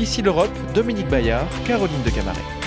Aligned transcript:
Ici 0.00 0.22
l'Europe, 0.22 0.50
Dominique 0.72 1.08
Bayard, 1.08 1.46
Caroline 1.66 2.02
de 2.02 2.08
Camaret. 2.08 2.59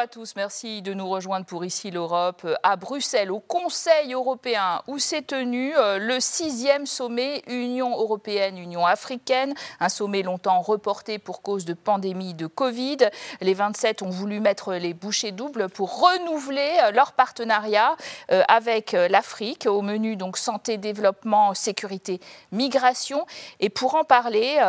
À 0.00 0.06
tous, 0.06 0.34
merci 0.34 0.80
de 0.80 0.94
nous 0.94 1.06
rejoindre 1.06 1.44
pour 1.44 1.62
ici 1.62 1.90
l'Europe 1.90 2.46
à 2.62 2.76
Bruxelles, 2.76 3.30
au 3.30 3.38
Conseil 3.38 4.14
européen, 4.14 4.80
où 4.86 4.98
s'est 4.98 5.20
tenu 5.20 5.76
euh, 5.76 5.98
le 5.98 6.20
sixième 6.20 6.86
sommet 6.86 7.42
Union 7.48 7.90
européenne-Union 7.90 8.86
africaine, 8.86 9.52
un 9.78 9.90
sommet 9.90 10.22
longtemps 10.22 10.62
reporté 10.62 11.18
pour 11.18 11.42
cause 11.42 11.66
de 11.66 11.74
pandémie 11.74 12.32
de 12.32 12.46
Covid. 12.46 12.96
Les 13.42 13.52
27 13.52 14.00
ont 14.00 14.08
voulu 14.08 14.40
mettre 14.40 14.72
les 14.72 14.94
bouchées 14.94 15.32
doubles 15.32 15.68
pour 15.68 16.00
renouveler 16.00 16.78
euh, 16.82 16.92
leur 16.92 17.12
partenariat 17.12 17.94
euh, 18.30 18.42
avec 18.48 18.92
l'Afrique, 18.92 19.66
au 19.66 19.82
menu 19.82 20.16
donc 20.16 20.38
santé, 20.38 20.78
développement, 20.78 21.52
sécurité, 21.52 22.20
migration. 22.52 23.26
Et 23.58 23.68
pour 23.68 23.96
en 23.96 24.04
parler, 24.04 24.60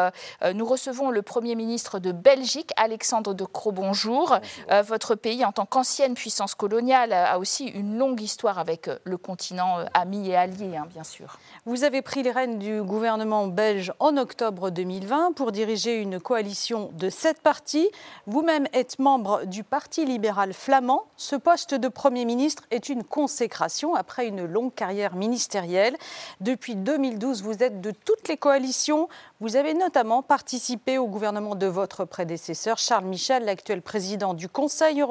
nous 0.54 0.66
recevons 0.66 1.10
le 1.10 1.22
Premier 1.22 1.56
ministre 1.56 2.00
de 2.00 2.12
Belgique, 2.12 2.72
Alexandre 2.76 3.34
de 3.34 3.46
Croo. 3.46 3.72
Bonjour 3.72 4.38
votre 4.84 5.16
pays, 5.22 5.46
en 5.46 5.52
tant 5.52 5.66
qu'ancienne 5.66 6.16
puissance 6.16 6.56
coloniale, 6.56 7.14
a 7.14 7.38
aussi 7.40 7.68
une 7.68 7.98
longue 7.98 8.22
histoire 8.22 8.60
avec 8.60 8.88
euh, 8.88 8.98
le 9.04 9.18
continent 9.18 9.80
euh, 9.80 9.86
ami 9.94 10.30
et 10.30 10.36
allié, 10.36 10.76
hein, 10.76 10.88
bien 10.90 11.04
sûr. 11.04 11.38
Vous 11.66 11.84
avez 11.84 12.02
pris 12.02 12.24
les 12.24 12.32
rênes 12.32 12.60
du 12.60 12.82
gouvernement 12.82 13.48
belge 13.48 13.94
en 14.00 14.18
octobre 14.18 14.70
2020 14.72 15.34
pour 15.34 15.52
diriger 15.52 15.98
une 15.98 16.20
coalition 16.20 16.90
de 16.94 17.10
sept 17.10 17.42
partis. 17.42 17.90
Vous-même 18.26 18.68
êtes 18.74 19.00
membre 19.00 19.46
du 19.46 19.64
Parti 19.64 20.06
libéral 20.06 20.54
flamand. 20.54 21.04
Ce 21.18 21.36
poste 21.36 21.76
de 21.76 21.88
Premier 21.88 22.26
ministre 22.26 22.64
est 22.72 22.90
une 22.90 23.04
consécration 23.04 23.96
après 23.96 24.28
une 24.28 24.46
longue 24.46 24.74
carrière 24.74 25.16
ministérielle. 25.16 25.96
Depuis 26.40 26.76
2012, 26.76 27.44
vous 27.44 27.64
êtes 27.64 27.82
de 27.82 27.92
toutes 27.92 28.28
les 28.28 28.38
coalitions. 28.38 29.08
Vous 29.40 29.56
avez 29.56 29.74
notamment 29.74 30.22
participé 30.24 30.98
au 30.98 31.08
gouvernement 31.08 31.56
de 31.56 31.68
votre 31.68 32.06
prédécesseur, 32.06 32.78
Charles 32.78 33.06
Michel, 33.06 33.46
l'actuel 33.46 33.82
président 33.82 34.34
du 34.34 34.50
Conseil 34.50 35.00
européen, 35.00 35.11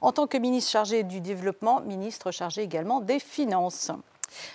en 0.00 0.12
tant 0.12 0.26
que 0.26 0.38
ministre 0.38 0.70
chargé 0.70 1.02
du 1.02 1.20
développement, 1.20 1.80
ministre 1.80 2.30
chargé 2.30 2.62
également 2.62 3.00
des 3.00 3.18
Finances. 3.18 3.90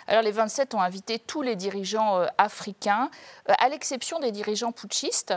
Alors 0.07 0.21
les 0.21 0.31
27 0.31 0.73
ont 0.75 0.81
invité 0.81 1.19
tous 1.19 1.41
les 1.41 1.55
dirigeants 1.55 2.19
euh, 2.19 2.27
africains, 2.37 3.09
euh, 3.49 3.53
à 3.59 3.69
l'exception 3.69 4.19
des 4.19 4.31
dirigeants 4.31 4.71
putschistes. 4.71 5.33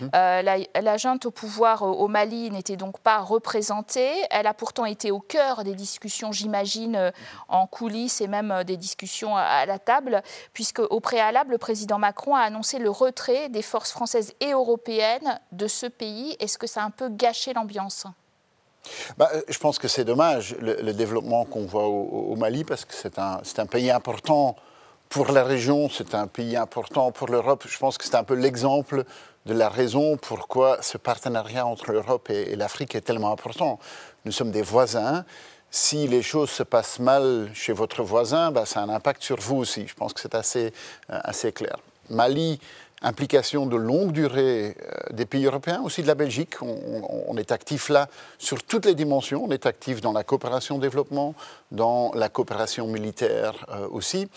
Mhm. 0.00 0.10
Euh, 0.14 0.42
la, 0.74 0.96
junte 0.96 1.26
au 1.26 1.30
pouvoir 1.30 1.82
au 1.82 2.08
Mali 2.08 2.50
n'était 2.50 2.76
donc 2.76 3.00
pas 3.00 3.18
représentée. 3.18 4.10
Elle 4.30 4.46
a 4.46 4.54
pourtant 4.54 4.84
été 4.84 5.10
au 5.10 5.20
cœur 5.20 5.64
des 5.64 5.74
discussions, 5.74 6.32
j'imagine, 6.32 7.12
en 7.48 7.66
coulisses 7.66 8.20
et 8.20 8.28
même 8.28 8.62
des 8.64 8.76
discussions 8.76 9.36
à 9.36 9.66
la 9.66 9.78
table, 9.78 10.22
puisque 10.52 10.78
au 10.78 11.00
préalable, 11.00 11.52
le 11.52 11.58
président 11.58 11.98
Macron 11.98 12.34
a 12.34 12.40
annoncé 12.40 12.78
le 12.78 12.90
retrait 12.90 13.48
des 13.48 13.62
forces 13.62 13.90
françaises 13.90 14.34
et 14.40 14.52
européennes 14.52 15.40
de 15.52 15.66
ce 15.66 15.86
pays. 15.86 16.36
Est-ce 16.38 16.58
que 16.58 16.66
ça 16.66 16.82
a 16.82 16.84
un 16.84 16.90
peu 16.90 17.08
gâché 17.08 17.52
l'ambiance? 17.52 18.06
Bah, 19.16 19.30
euh, 19.34 19.42
je 19.48 19.58
pense 19.58 19.78
que 19.78 19.88
c'est 19.88 20.04
dommage 20.04 20.56
le, 20.60 20.92
développement 20.92 21.44
qu'on 21.44 21.66
voit 21.66 21.86
au, 21.86 22.36
Mali 22.36 22.64
parce 22.64 22.84
que 22.84 22.94
c'est 22.94 23.18
un, 23.18 23.40
un, 23.58 23.66
pays 23.66 23.90
important 23.90 24.56
pour 25.08 25.30
la 25.32 25.44
région, 25.44 25.88
c'est 25.88 26.14
un 26.14 26.26
pays 26.26 26.56
important 26.56 27.12
pour 27.12 27.28
l'Europe. 27.28 27.64
Je 27.68 27.78
pense 27.78 27.98
que 27.98 28.04
c'est 28.04 28.16
un 28.16 28.24
peu 28.24 28.34
l'exemple 28.34 29.04
de 29.46 29.54
la 29.54 29.68
raison 29.68 30.16
pourquoi 30.16 30.78
ce 30.82 30.98
partenariat 30.98 31.66
entre 31.66 31.92
l'Europe 31.92 32.30
et, 32.30 32.56
l'Afrique 32.56 32.94
est 32.94 33.02
tellement 33.02 33.32
important. 33.32 33.78
Nous 34.24 34.32
sommes 34.32 34.50
des 34.50 34.62
voisins. 34.62 35.24
Si 35.70 36.06
les 36.06 36.22
choses 36.22 36.50
se 36.50 36.62
passent 36.62 37.00
mal 37.00 37.50
chez 37.52 37.72
votre 37.72 38.02
voisin, 38.02 38.52
bah, 38.52 38.64
ça 38.64 38.80
a 38.80 38.84
un 38.84 38.88
impact 38.88 39.22
sur 39.22 39.40
vous 39.40 39.56
aussi. 39.56 39.86
Je 39.88 39.94
pense 39.94 40.12
que 40.12 40.20
c'est 40.20 40.34
assez, 40.34 40.72
euh, 41.10 41.18
assez 41.24 41.52
clair. 41.52 41.78
Mali, 42.10 42.60
implication 43.02 43.66
de 43.66 43.76
longue 43.76 44.12
durée 44.12 44.76
euh, 44.80 45.12
des 45.12 45.26
pays 45.26 45.44
européens, 45.44 45.82
aussi 45.82 46.02
de 46.02 46.06
la 46.06 46.14
Belgique. 46.14 46.54
On, 46.62 47.36
est 47.36 47.52
actif 47.52 47.88
là 47.88 48.08
sur 48.38 48.62
toutes 48.62 48.86
les 48.86 48.94
dimensions. 48.94 49.44
On 49.44 49.50
est 49.50 49.66
actif 49.66 50.00
dans 50.00 50.12
la 50.12 50.24
coopération 50.24 50.78
développement, 50.78 51.34
dans 51.72 52.12
la 52.14 52.28
coopération 52.28 52.86
militaire 52.86 53.66
euh, 53.70 53.88
aussi. 53.90 54.28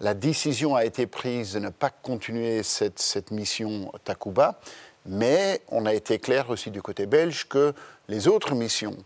La 0.00 0.14
décision 0.14 0.76
a 0.76 0.84
été 0.84 1.06
prise 1.06 1.54
de 1.54 1.58
ne 1.58 1.68
pas 1.70 1.90
continuer 1.90 2.62
cette, 2.62 2.98
cette 2.98 3.30
mission 3.30 3.92
Takuba, 4.04 4.60
mais 5.06 5.62
on 5.68 5.86
a 5.86 5.94
été 5.94 6.18
clair 6.18 6.50
aussi 6.50 6.70
du 6.70 6.82
côté 6.82 7.06
belge 7.06 7.46
que 7.48 7.74
les 8.08 8.28
autres 8.28 8.54
missions 8.54 8.96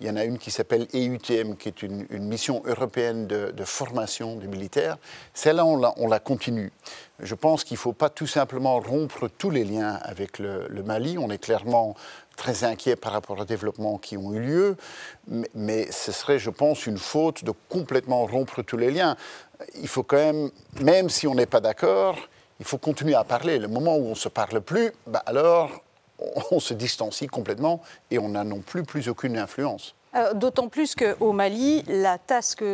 il 0.00 0.06
y 0.06 0.10
en 0.10 0.16
a 0.16 0.24
une 0.24 0.38
qui 0.38 0.52
s'appelle 0.52 0.86
EUTM, 0.94 1.56
qui 1.56 1.68
est 1.68 1.82
une, 1.82 2.06
mission 2.20 2.62
européenne 2.64 3.26
de, 3.26 3.64
formation 3.64 4.36
des 4.36 4.46
militaires. 4.46 4.96
Celle-là, 5.34 5.64
on 5.66 6.06
la, 6.06 6.20
continue. 6.20 6.72
Je 7.18 7.34
pense 7.34 7.64
qu'il 7.64 7.74
ne 7.74 7.80
faut 7.80 7.92
pas 7.92 8.08
tout 8.08 8.28
simplement 8.28 8.78
rompre 8.78 9.28
tous 9.28 9.50
les 9.50 9.64
liens 9.64 9.98
avec 10.02 10.38
le, 10.38 10.68
Mali. 10.84 11.18
On 11.18 11.30
est 11.30 11.38
clairement 11.38 11.96
très 12.36 12.62
inquiet 12.62 12.94
par 12.94 13.12
rapport 13.12 13.40
aux 13.40 13.44
développements 13.44 13.98
qui 13.98 14.16
ont 14.16 14.32
eu 14.32 14.40
lieu, 14.40 14.76
mais, 15.26 15.50
mais, 15.54 15.90
ce 15.90 16.12
serait, 16.12 16.38
je 16.38 16.50
pense, 16.50 16.86
une 16.86 16.98
faute 16.98 17.42
de 17.44 17.52
complètement 17.68 18.24
rompre 18.26 18.62
tous 18.62 18.76
les 18.76 18.92
liens. 18.92 19.16
Il 19.80 19.88
faut 19.88 20.04
quand 20.04 20.16
même, 20.16 20.50
même 20.80 21.08
si 21.08 21.26
on 21.26 21.34
n'est 21.34 21.46
pas 21.46 21.60
d'accord, 21.60 22.16
il 22.60 22.66
faut 22.66 22.78
continuer 22.78 23.14
à 23.14 23.24
parler. 23.24 23.58
Le 23.58 23.66
moment 23.66 23.96
où 23.96 24.06
on 24.06 24.10
ne 24.10 24.14
se 24.14 24.28
parle 24.28 24.60
plus, 24.60 24.92
bah 25.08 25.22
alors 25.26 25.82
on 26.50 26.60
se 26.60 26.74
distancie 26.74 27.26
complètement 27.26 27.80
et 28.10 28.18
on 28.18 28.30
n'a 28.30 28.44
non 28.44 28.60
plus, 28.60 29.08
aucune 29.08 29.38
influence. 29.38 29.94
Euh, 30.14 30.32
d'autant 30.32 30.68
plus 30.68 30.94
qu'au 30.94 31.32
Mali, 31.32 31.82
la 31.86 32.16
task 32.16 32.64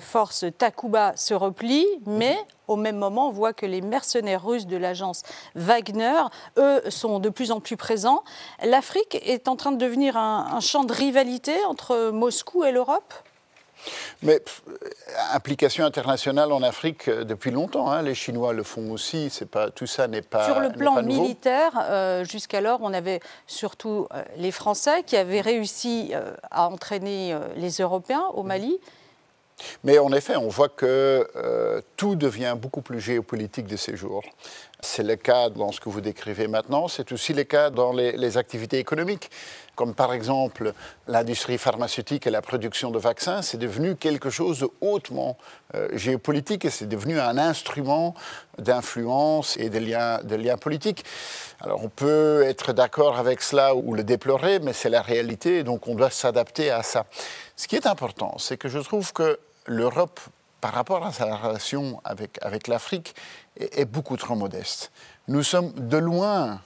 force 0.00 0.44
Takuba 0.58 1.14
se 1.16 1.32
replie, 1.32 1.86
mais 2.06 2.36
au 2.68 2.76
même 2.76 2.96
moment, 2.96 3.28
on 3.28 3.32
voit 3.32 3.54
que 3.54 3.64
les 3.64 3.80
mercenaires 3.80 4.44
russes 4.44 4.66
de 4.66 4.76
l'agence 4.76 5.22
Wagner, 5.54 6.20
eux, 6.58 6.82
sont 6.90 7.18
de 7.18 7.30
plus 7.30 7.50
en 7.50 7.60
plus 7.60 7.76
présents. 7.76 8.24
L'Afrique 8.62 9.18
est 9.26 9.48
en 9.48 9.56
train 9.56 9.72
de 9.72 9.78
devenir 9.78 10.16
un 10.16 10.60
champ 10.60 10.84
de 10.84 10.92
rivalité 10.92 11.54
entre 11.64 12.10
Moscou 12.10 12.64
et 12.64 12.72
l'Europe? 12.72 13.14
Mais 14.22 14.42
implication 15.32 15.84
internationale 15.84 16.52
en 16.52 16.62
Afrique 16.62 17.08
euh, 17.08 17.24
depuis 17.24 17.50
longtemps. 17.50 17.90
Hein. 17.90 18.02
les 18.02 18.14
Chinois 18.14 18.52
le 18.52 18.62
font 18.62 18.90
aussi. 18.90 19.30
C'est 19.30 19.50
pas 19.50 19.70
tout 19.70 19.86
ça 19.86 20.08
n'est 20.08 20.22
pas. 20.22 20.44
Sur 20.44 20.60
le 20.60 20.70
plan 20.70 21.02
militaire, 21.02 21.72
euh, 21.82 22.24
jusqu'alors, 22.24 22.80
on 22.82 22.92
avait 22.92 23.20
surtout 23.46 24.06
euh, 24.12 24.22
les 24.36 24.50
Français 24.50 25.02
qui 25.04 25.16
avaient 25.16 25.40
réussi 25.40 26.12
à 26.50 26.68
entraîner 26.68 27.36
les 27.56 27.80
Européens 27.80 28.24
au 28.34 28.42
Mali. 28.42 28.78
Mais 29.84 29.98
en 29.98 30.12
effet, 30.12 30.36
on 30.36 30.48
voit 30.48 30.68
que 30.68 31.28
tout 31.96 32.16
devient 32.16 32.56
beaucoup 32.58 32.82
plus 32.82 33.00
géopolitique 33.00 33.66
de 33.66 33.76
ces 33.76 33.96
jours. 33.96 34.24
C'est 34.84 35.04
le 35.04 35.14
cas 35.14 35.48
dans 35.48 35.70
ce 35.70 35.80
que 35.80 35.88
vous 35.88 36.00
décrivez 36.00 36.48
maintenant, 36.48 36.88
c'est 36.88 37.12
aussi 37.12 37.32
le 37.32 37.44
cas 37.44 37.70
dans 37.70 37.92
les, 37.92 38.36
activités 38.36 38.80
économiques, 38.80 39.30
comme 39.76 39.94
par 39.94 40.12
exemple 40.12 40.72
l'industrie 41.06 41.56
pharmaceutique 41.56 42.26
et 42.26 42.30
la 42.30 42.42
production 42.42 42.90
de 42.90 42.98
vaccins, 42.98 43.42
c'est 43.42 43.58
devenu 43.58 43.94
quelque 43.94 44.28
chose 44.28 44.58
de 44.58 44.68
hautement 44.80 45.38
euh, 45.76 45.88
géopolitique 45.96 46.64
et 46.64 46.70
c'est 46.70 46.88
devenu 46.88 47.20
un 47.20 47.38
instrument 47.38 48.16
d'influence 48.58 49.56
et 49.56 49.70
de 49.70 49.78
liens, 49.78 50.18
de 50.24 50.34
liens 50.34 50.56
politiques. 50.56 51.04
Alors 51.60 51.84
on 51.84 51.88
peut 51.88 52.42
être 52.42 52.72
d'accord 52.72 53.18
avec 53.18 53.40
cela 53.40 53.76
ou 53.76 53.94
le 53.94 54.02
déplorer, 54.02 54.58
mais 54.58 54.72
c'est 54.72 54.90
la 54.90 55.00
réalité, 55.00 55.62
donc 55.62 55.86
on 55.86 55.94
doit 55.94 56.10
s'adapter 56.10 56.72
à 56.72 56.82
ça. 56.82 57.06
Ce 57.56 57.68
qui 57.68 57.76
est 57.76 57.86
important, 57.86 58.36
c'est 58.38 58.56
que 58.56 58.68
je 58.68 58.78
trouve 58.78 59.12
que 59.12 59.38
l'Europe 59.66 60.20
par 60.62 60.72
rapport 60.74 61.04
à 61.04 61.12
sa 61.12 61.36
relation 61.36 62.00
avec, 62.04 62.38
avec 62.40 62.68
l'Afrique, 62.68 63.16
est, 63.58 63.84
beaucoup 63.84 64.16
trop 64.16 64.36
modeste. 64.36 64.92
Nous 65.26 65.42
sommes 65.42 65.72
de 65.72 65.96
loin 65.96 66.60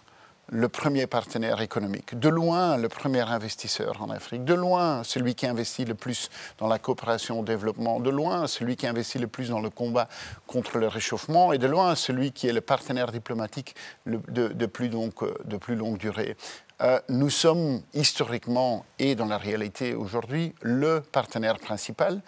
le 0.49 0.69
premier 0.69 1.07
partenaire 1.07 1.61
économique, 1.61 2.19
de 2.19 2.29
loin 2.29 2.77
le 2.77 2.89
premier 2.89 3.23
investisseur 3.23 4.01
en 4.01 4.11
Afrique, 4.11 4.45
de 4.45 4.55
loin 4.55 5.03
celui 5.03 5.35
qui 5.35 5.47
investit 5.47 5.85
le 5.85 5.95
plus 5.95 6.31
dans 6.59 6.69
la 6.69 6.79
coopération 6.79 7.41
au 7.41 7.45
développement, 7.45 7.99
de 8.01 8.11
loin 8.11 8.47
celui 8.47 8.77
qui 8.77 8.87
investit 8.87 9.19
le 9.19 9.27
plus 9.27 9.51
dans 9.51 9.61
le 9.61 9.71
combat 9.71 10.09
contre 10.47 10.79
le 10.79 10.87
réchauffement. 10.87 11.53
Et 11.53 11.59
de 11.59 11.67
loin 11.67 11.95
celui 11.95 12.33
qui 12.33 12.47
est 12.47 12.53
le 12.53 12.61
partenaire 12.61 13.11
diplomatique 13.11 13.75
de, 14.07 14.67
plus, 14.67 14.89
donc, 14.89 15.25
de 15.45 15.57
plus 15.57 15.75
longue 15.75 15.99
durée. 15.99 16.37
Euh, 16.83 17.01
nous 17.09 17.31
sommes 17.31 17.81
historiquement 17.95 18.85
et 18.99 19.15
dans 19.15 19.25
la 19.25 19.39
réalité 19.39 19.95
aujourd'hui 19.95 20.55
le 20.61 21.01
partenaire 21.01 21.59
principal 21.59 22.21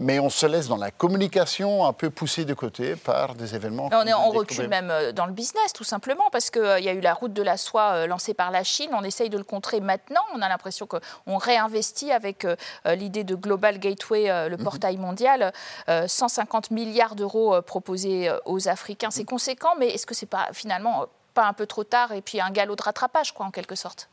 mais 0.00 0.18
on 0.18 0.30
se 0.30 0.46
laisse 0.46 0.66
dans 0.66 0.78
la 0.78 0.90
communication 0.90 1.84
un 1.84 1.92
peu 1.92 2.08
poussée 2.08 2.46
de 2.46 2.54
côté 2.54 2.96
par 2.96 3.34
des 3.34 3.54
événements. 3.54 3.90
On, 3.92 4.06
est, 4.06 4.14
on 4.14 4.30
recule 4.30 4.66
même 4.66 4.90
euh, 4.90 5.12
dans 5.12 5.26
le 5.26 5.32
business, 5.32 5.74
tout 5.74 5.84
simplement, 5.84 6.24
parce 6.32 6.50
qu'il 6.50 6.62
euh, 6.62 6.80
y 6.80 6.88
a 6.88 6.94
eu 6.94 7.00
la 7.00 7.12
route 7.12 7.34
de 7.34 7.42
la 7.42 7.58
soie 7.58 7.92
euh, 7.92 8.06
lancée 8.06 8.32
par 8.32 8.50
la 8.50 8.64
Chine. 8.64 8.88
On 8.94 9.04
essaye 9.04 9.28
de 9.28 9.36
le 9.36 9.44
contrer 9.44 9.80
maintenant. 9.80 10.22
On 10.34 10.40
a 10.40 10.48
l'impression 10.48 10.86
qu'on 10.86 11.36
réinvestit 11.36 12.10
avec 12.12 12.46
l'idée 12.86 13.24
de 13.24 13.34
Global 13.34 13.78
Gateway, 13.78 14.48
le 14.48 14.56
mhm. 14.56 14.64
portail 14.64 14.96
mondial, 14.96 15.52
150 15.88 16.70
milliards 16.70 17.14
d'euros 17.14 17.60
proposés 17.60 18.30
aux 18.46 18.68
Africains. 18.68 19.10
C'est 19.10 19.24
conséquent, 19.24 19.74
mais 19.78 19.88
est-ce 19.88 20.06
que 20.06 20.14
c'est 20.14 20.26
pas 20.26 20.48
finalement 20.52 21.06
pas 21.34 21.46
un 21.46 21.52
peu 21.52 21.66
trop 21.66 21.84
tard 21.84 22.12
et 22.12 22.22
puis 22.22 22.40
un 22.40 22.50
galop 22.50 22.76
de 22.76 22.82
rattrapage, 22.82 23.32
quoi, 23.32 23.46
en 23.46 23.50
quelque 23.50 23.74
sorte 23.74 24.08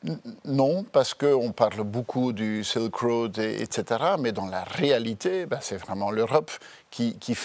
Non, 0.46 0.84
parce 0.84 1.14
qu'on 1.14 1.52
parle 1.52 1.84
beaucoup 1.84 2.34
du 2.34 2.64
Silk 2.64 2.96
Road, 2.96 3.38
etc. 3.38 3.84
Mais 4.20 4.32
dans 4.32 4.48
la 4.48 4.64
réalité, 4.64 5.46
ben, 5.46 5.60
c'est 5.62 5.78
vraiment 5.78 6.12
l'Europe 6.12 6.52
qui, 6.90 7.18
qui, 7.20 7.36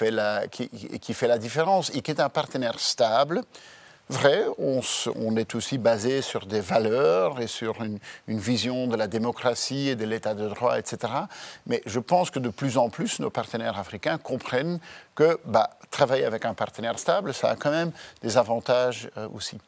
qui, 1.01 1.15
fait 1.15 1.27
la 1.29 1.39
différence 1.39 1.91
et 1.95 2.03
qui 2.03 2.11
est 2.11 2.21
un 2.21 2.29
partenaire 2.29 2.79
stable 2.79 3.43
vrai, 4.13 4.45
on, 4.59 5.37
est 5.37 5.55
aussi 5.55 5.79
basé 5.79 6.23
sur 6.23 6.47
des 6.47 6.61
valeurs 6.61 7.41
et 7.41 7.47
sur 7.47 7.83
une, 7.83 7.99
vision 8.29 8.87
de 8.87 8.97
la 8.97 9.07
démocratie 9.07 9.89
et 9.89 9.97
de 9.97 10.05
l'état 10.05 10.35
de 10.35 10.49
droit, 10.49 10.79
etc. 10.79 11.13
Mais 11.67 11.83
je 11.87 11.99
pense 11.99 12.31
que 12.31 12.39
de 12.39 12.49
plus 12.49 12.79
en 12.79 12.91
plus, 12.91 13.19
nos 13.21 13.31
partenaires 13.31 13.79
africains 13.79 14.19
comprennent 14.19 14.79
que 15.15 15.39
bah, 15.45 15.71
travailler 15.91 16.25
avec 16.25 16.45
un 16.45 16.55
partenaire 16.55 16.99
stable, 16.99 17.35
ça 17.35 17.51
a 17.51 17.57
quand 17.57 17.71
même 17.71 17.93
des 18.23 18.37
avantages 18.37 19.11
euh, 19.17 19.29
aussi. 19.35 19.59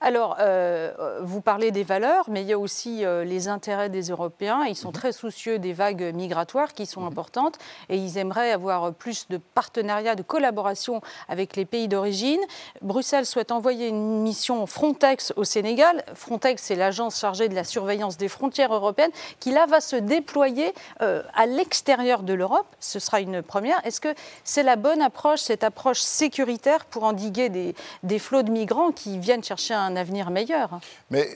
Alors, 0.00 0.36
euh, 0.40 1.18
vous 1.22 1.40
parlez 1.40 1.70
des 1.70 1.82
valeurs, 1.82 2.26
mais 2.28 2.42
il 2.42 2.48
y 2.48 2.52
a 2.52 2.58
aussi 2.58 3.04
euh, 3.04 3.24
les 3.24 3.48
intérêts 3.48 3.88
des 3.88 4.10
Européens. 4.10 4.64
Ils 4.68 4.76
sont 4.76 4.88
mhm. 4.88 4.94
très 4.94 5.12
soucieux 5.12 5.58
des 5.58 5.72
vagues 5.72 6.14
migratoires 6.14 6.72
qui 6.72 6.86
sont 6.86 7.00
mhm. 7.00 7.08
importantes 7.08 7.58
et 7.88 7.96
ils 7.96 8.16
aimeraient 8.18 8.52
avoir 8.52 8.92
plus 8.92 9.26
de 9.28 9.38
partenariat, 9.38 10.14
de 10.14 10.22
collaboration 10.22 11.00
avec 11.28 11.56
les 11.56 11.64
pays 11.64 11.88
d'origine. 11.88 12.40
Bruxelles 12.82 13.26
souhaite 13.26 13.50
envoyer 13.50 13.88
une 13.88 14.22
mission 14.22 14.66
Frontex 14.66 15.32
au 15.36 15.44
Sénégal. 15.44 16.04
Frontex, 16.14 16.62
c'est 16.62 16.76
l'agence 16.76 17.18
chargée 17.18 17.48
de 17.48 17.54
la 17.54 17.64
surveillance 17.64 18.16
des 18.16 18.28
frontières 18.28 18.72
européennes 18.72 19.10
qui, 19.40 19.50
là, 19.50 19.66
va 19.66 19.80
se 19.80 19.96
déployer 19.96 20.72
euh, 21.02 21.22
à 21.34 21.46
l'extérieur 21.46 22.22
de 22.22 22.34
l'Europe. 22.34 22.66
Ce 22.80 22.98
sera 22.98 23.20
une 23.20 23.42
première. 23.42 23.84
Est-ce 23.84 24.00
que 24.00 24.14
c'est 24.44 24.62
la 24.62 24.76
bonne 24.76 25.02
approche, 25.02 25.40
cette 25.40 25.64
approche 25.64 26.00
sécuritaire 26.00 26.84
pour 26.84 27.04
endiguer 27.04 27.48
des, 27.48 27.74
des 28.02 28.18
flots 28.18 28.42
de 28.42 28.50
migrants 28.50 28.92
qui 28.92 29.18
viennent 29.18 29.42
chercher 29.42 29.67
un 29.74 29.96
avenir 29.96 30.30
meilleur. 30.30 30.80
Mais 31.10 31.28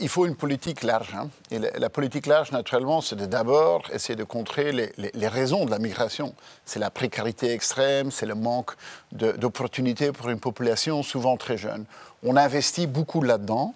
il 0.00 0.08
faut 0.08 0.26
une 0.26 0.36
politique 0.36 0.82
large. 0.82 1.14
Hein. 1.14 1.28
Et 1.50 1.58
la, 1.58 1.90
politique 1.90 2.26
large, 2.26 2.52
naturellement, 2.52 3.00
c'est 3.00 3.16
d'abord 3.16 3.82
essayer 3.92 4.16
de 4.16 4.24
contrer 4.24 4.72
les, 4.72 5.28
raisons 5.28 5.64
de 5.64 5.70
la 5.70 5.78
migration. 5.78 6.34
C'est 6.64 6.78
la 6.78 6.90
précarité 6.90 7.52
extrême, 7.52 8.10
c'est 8.10 8.26
le 8.26 8.34
manque 8.34 8.72
d'opportunités 9.12 10.12
pour 10.12 10.28
une 10.28 10.40
population 10.40 11.02
souvent 11.02 11.36
très 11.36 11.58
jeune. 11.58 11.84
On 12.22 12.36
investit 12.36 12.86
beaucoup 12.86 13.22
là-dedans, 13.22 13.74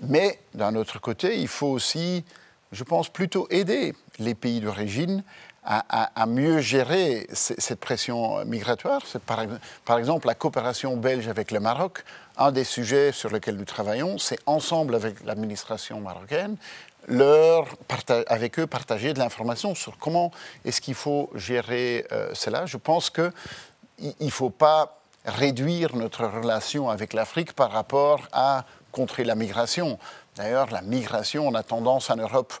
mais 0.00 0.38
d'un 0.54 0.74
autre 0.74 1.00
côté, 1.00 1.38
il 1.38 1.48
faut 1.48 1.68
aussi, 1.68 2.24
je 2.72 2.84
pense, 2.84 3.08
plutôt 3.08 3.46
aider 3.50 3.94
les 4.18 4.34
pays 4.34 4.60
d'origine 4.60 5.22
à, 5.64 6.26
mieux 6.26 6.60
gérer 6.60 7.26
cette 7.32 7.78
pression 7.78 8.44
migratoire. 8.44 9.02
Par, 9.84 9.98
exemple, 9.98 10.26
la 10.26 10.34
coopération 10.34 10.96
belge 10.96 11.28
avec 11.28 11.50
le 11.50 11.60
Maroc, 11.60 12.04
un 12.36 12.50
des 12.50 12.64
sujets 12.64 13.12
sur 13.12 13.30
lesquels 13.30 13.56
nous 13.56 13.64
travaillons, 13.64 14.18
c'est 14.18 14.38
ensemble 14.46 14.94
avec 14.94 15.22
l'administration 15.24 16.00
marocaine, 16.00 16.56
avec 18.26 18.58
eux 18.58 18.66
partager 18.66 19.12
de 19.12 19.18
l'information 19.18 19.74
sur 19.74 19.98
comment 19.98 20.32
est-ce 20.64 20.80
qu'il 20.80 20.94
faut 20.94 21.30
gérer 21.34 22.06
euh, 22.10 22.30
cela. 22.34 22.66
Je 22.66 22.76
pense 22.76 23.10
qu'il 23.10 23.32
ne 24.20 24.30
faut 24.30 24.50
pas 24.50 24.98
réduire 25.24 25.94
notre 25.94 26.26
relation 26.26 26.90
avec 26.90 27.12
l'Afrique 27.12 27.52
par 27.52 27.70
rapport 27.70 28.26
à 28.32 28.64
contrer 28.90 29.22
la 29.24 29.36
migration. 29.36 29.98
D'ailleurs, 30.36 30.70
la 30.70 30.82
migration, 30.82 31.46
on 31.46 31.54
a 31.54 31.62
tendance 31.62 32.10
en 32.10 32.16
Europe 32.16 32.52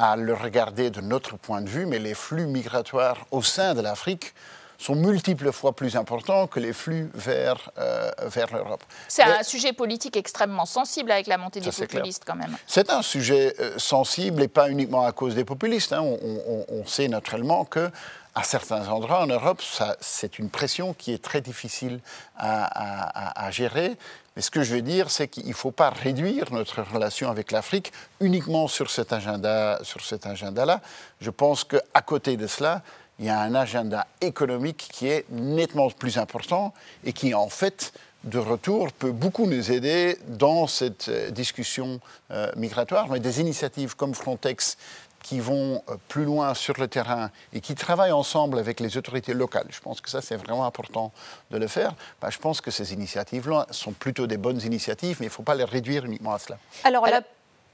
à 0.00 0.16
le 0.16 0.32
regarder 0.32 0.88
de 0.88 1.02
notre 1.02 1.36
point 1.36 1.60
de 1.60 1.68
vue, 1.68 1.84
mais 1.84 1.98
les 1.98 2.14
flux 2.14 2.46
migratoires 2.46 3.26
au 3.30 3.42
sein 3.42 3.74
de 3.74 3.82
l'Afrique 3.82 4.32
sont 4.78 4.94
multiples 4.94 5.52
fois 5.52 5.76
plus 5.76 5.94
importants 5.94 6.46
que 6.46 6.58
les 6.58 6.72
flux 6.72 7.10
vers, 7.12 7.70
euh, 7.76 8.10
vers 8.22 8.50
l'Europe. 8.50 8.82
C'est 9.08 9.22
un 9.22 9.42
sujet 9.42 9.74
politique 9.74 10.16
extrêmement 10.16 10.64
sensible 10.64 11.10
avec 11.10 11.26
la 11.26 11.36
montée 11.36 11.60
des 11.60 11.70
populistes 11.70 12.22
quand 12.26 12.34
même. 12.34 12.56
C'est 12.66 12.88
un 12.88 13.02
sujet 13.02 13.54
euh, 13.60 13.74
sensible 13.76 14.42
et 14.42 14.48
pas 14.48 14.70
uniquement 14.70 15.04
à 15.04 15.12
cause 15.12 15.34
des 15.34 15.44
populistes. 15.44 15.92
Hein. 15.92 16.02
On, 16.02 16.86
sait 16.86 17.08
naturellement 17.08 17.66
que 17.66 17.90
à 18.34 18.42
certains 18.42 18.88
endroits 18.88 19.20
en 19.20 19.26
Europe, 19.26 19.62
c'est 20.00 20.38
une 20.38 20.48
pression 20.48 20.94
qui 20.94 21.12
est 21.12 21.22
très 21.22 21.42
difficile 21.42 22.00
à, 22.38 23.44
à 23.46 23.50
gérer. 23.50 23.98
Mais 24.36 24.42
ce 24.42 24.50
que 24.50 24.62
je 24.62 24.74
veux 24.74 24.82
dire, 24.82 25.10
c'est 25.10 25.28
qu'il 25.28 25.48
ne 25.48 25.52
faut 25.52 25.72
pas 25.72 25.90
réduire 25.90 26.52
notre 26.52 26.82
relation 26.82 27.30
avec 27.30 27.50
l'Afrique 27.50 27.92
uniquement 28.20 28.68
sur 28.68 28.90
cet 28.90 29.12
agenda, 29.12 29.80
agenda-là. 30.24 30.80
Je 31.20 31.30
pense 31.30 31.64
qu'à 31.64 32.02
côté 32.04 32.36
de 32.36 32.46
cela, 32.46 32.82
il 33.18 33.26
y 33.26 33.28
a 33.28 33.40
un 33.40 33.54
agenda 33.54 34.06
économique 34.20 34.88
qui 34.92 35.08
est 35.08 35.26
nettement 35.30 35.90
plus 35.90 36.16
important 36.16 36.72
et 37.04 37.12
qui, 37.12 37.34
en 37.34 37.48
fait, 37.48 37.92
de 38.24 38.38
retour, 38.38 38.92
peut 38.92 39.12
beaucoup 39.12 39.46
nous 39.46 39.72
aider 39.72 40.18
dans 40.28 40.66
cette 40.66 41.08
euh, 41.08 41.30
discussion 41.30 42.00
euh, 42.30 42.50
migratoire. 42.56 43.08
Mais 43.08 43.20
des 43.20 43.40
initiatives 43.40 43.96
comme 43.96 44.14
Frontex 44.14 44.76
qui 45.22 45.40
vont 45.40 45.82
euh, 45.88 45.96
plus 46.08 46.24
loin 46.24 46.54
sur 46.54 46.78
le 46.78 46.88
terrain 46.88 47.30
et 47.52 47.60
qui 47.60 47.74
travaillent 47.74 48.12
ensemble 48.12 48.58
avec 48.58 48.80
les 48.80 48.96
autorités 48.96 49.34
locales, 49.34 49.66
je 49.70 49.80
pense 49.80 50.00
que 50.00 50.10
ça 50.10 50.20
c'est 50.20 50.36
vraiment 50.36 50.64
important 50.66 51.12
de 51.50 51.58
le 51.58 51.66
faire, 51.66 51.94
bah, 52.20 52.28
je 52.30 52.38
pense 52.38 52.60
que 52.60 52.70
ces 52.70 52.92
initiatives-là 52.92 53.66
sont 53.70 53.92
plutôt 53.92 54.26
des 54.26 54.36
bonnes 54.36 54.60
initiatives, 54.62 55.16
mais 55.20 55.26
il 55.26 55.30
ne 55.30 55.34
faut 55.34 55.42
pas 55.42 55.54
les 55.54 55.64
réduire 55.64 56.04
uniquement 56.04 56.32
à 56.34 56.38
cela. 56.38 56.58
Alors, 56.84 57.06
la 57.06 57.22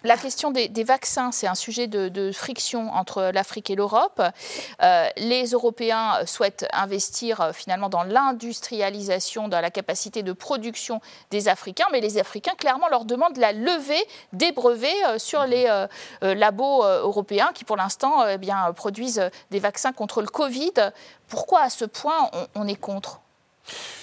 la 0.06 0.17
question 0.17 0.50
des, 0.50 0.85
vaccins, 0.85 1.32
c'est 1.32 1.47
un 1.47 1.55
sujet 1.55 1.87
de, 1.87 2.31
friction 2.32 2.91
entre 2.93 3.31
l'Afrique 3.35 3.70
et 3.70 3.75
l'Europe. 3.75 4.23
Euh, 4.82 5.08
les 5.17 5.47
Européens 5.50 6.25
souhaitent 6.26 6.67
investir 6.73 7.41
euh, 7.41 7.53
finalement 7.53 7.88
dans 7.88 8.03
l'industrialisation, 8.03 9.49
dans 9.49 9.61
la 9.61 9.70
capacité 9.70 10.23
de 10.23 10.32
production 10.32 11.00
des 11.31 11.49
Africains, 11.49 11.87
mais 11.93 12.00
les 12.00 12.19
Africains 12.19 12.55
clairement 12.56 12.88
leur 12.88 13.05
demandent 13.05 13.37
la 13.37 13.53
levée 13.53 14.03
des 14.32 14.53
brevets 14.53 15.05
euh, 15.06 15.19
sur 15.19 15.44
les 15.44 15.67
labos 16.23 16.85
européens 16.85 17.50
qui 17.55 17.64
pour 17.64 17.76
l'instant 17.76 18.25
eh 18.26 18.38
produisent 18.75 19.23
des 19.50 19.58
vaccins 19.58 19.93
contre 19.93 20.20
le 20.20 20.29
Covid. 20.29 20.73
Pourquoi 21.29 21.62
à 21.62 21.70
ce 21.70 21.85
point 21.85 22.31
on, 22.55 22.67
est 22.69 22.76
contre? 22.76 23.20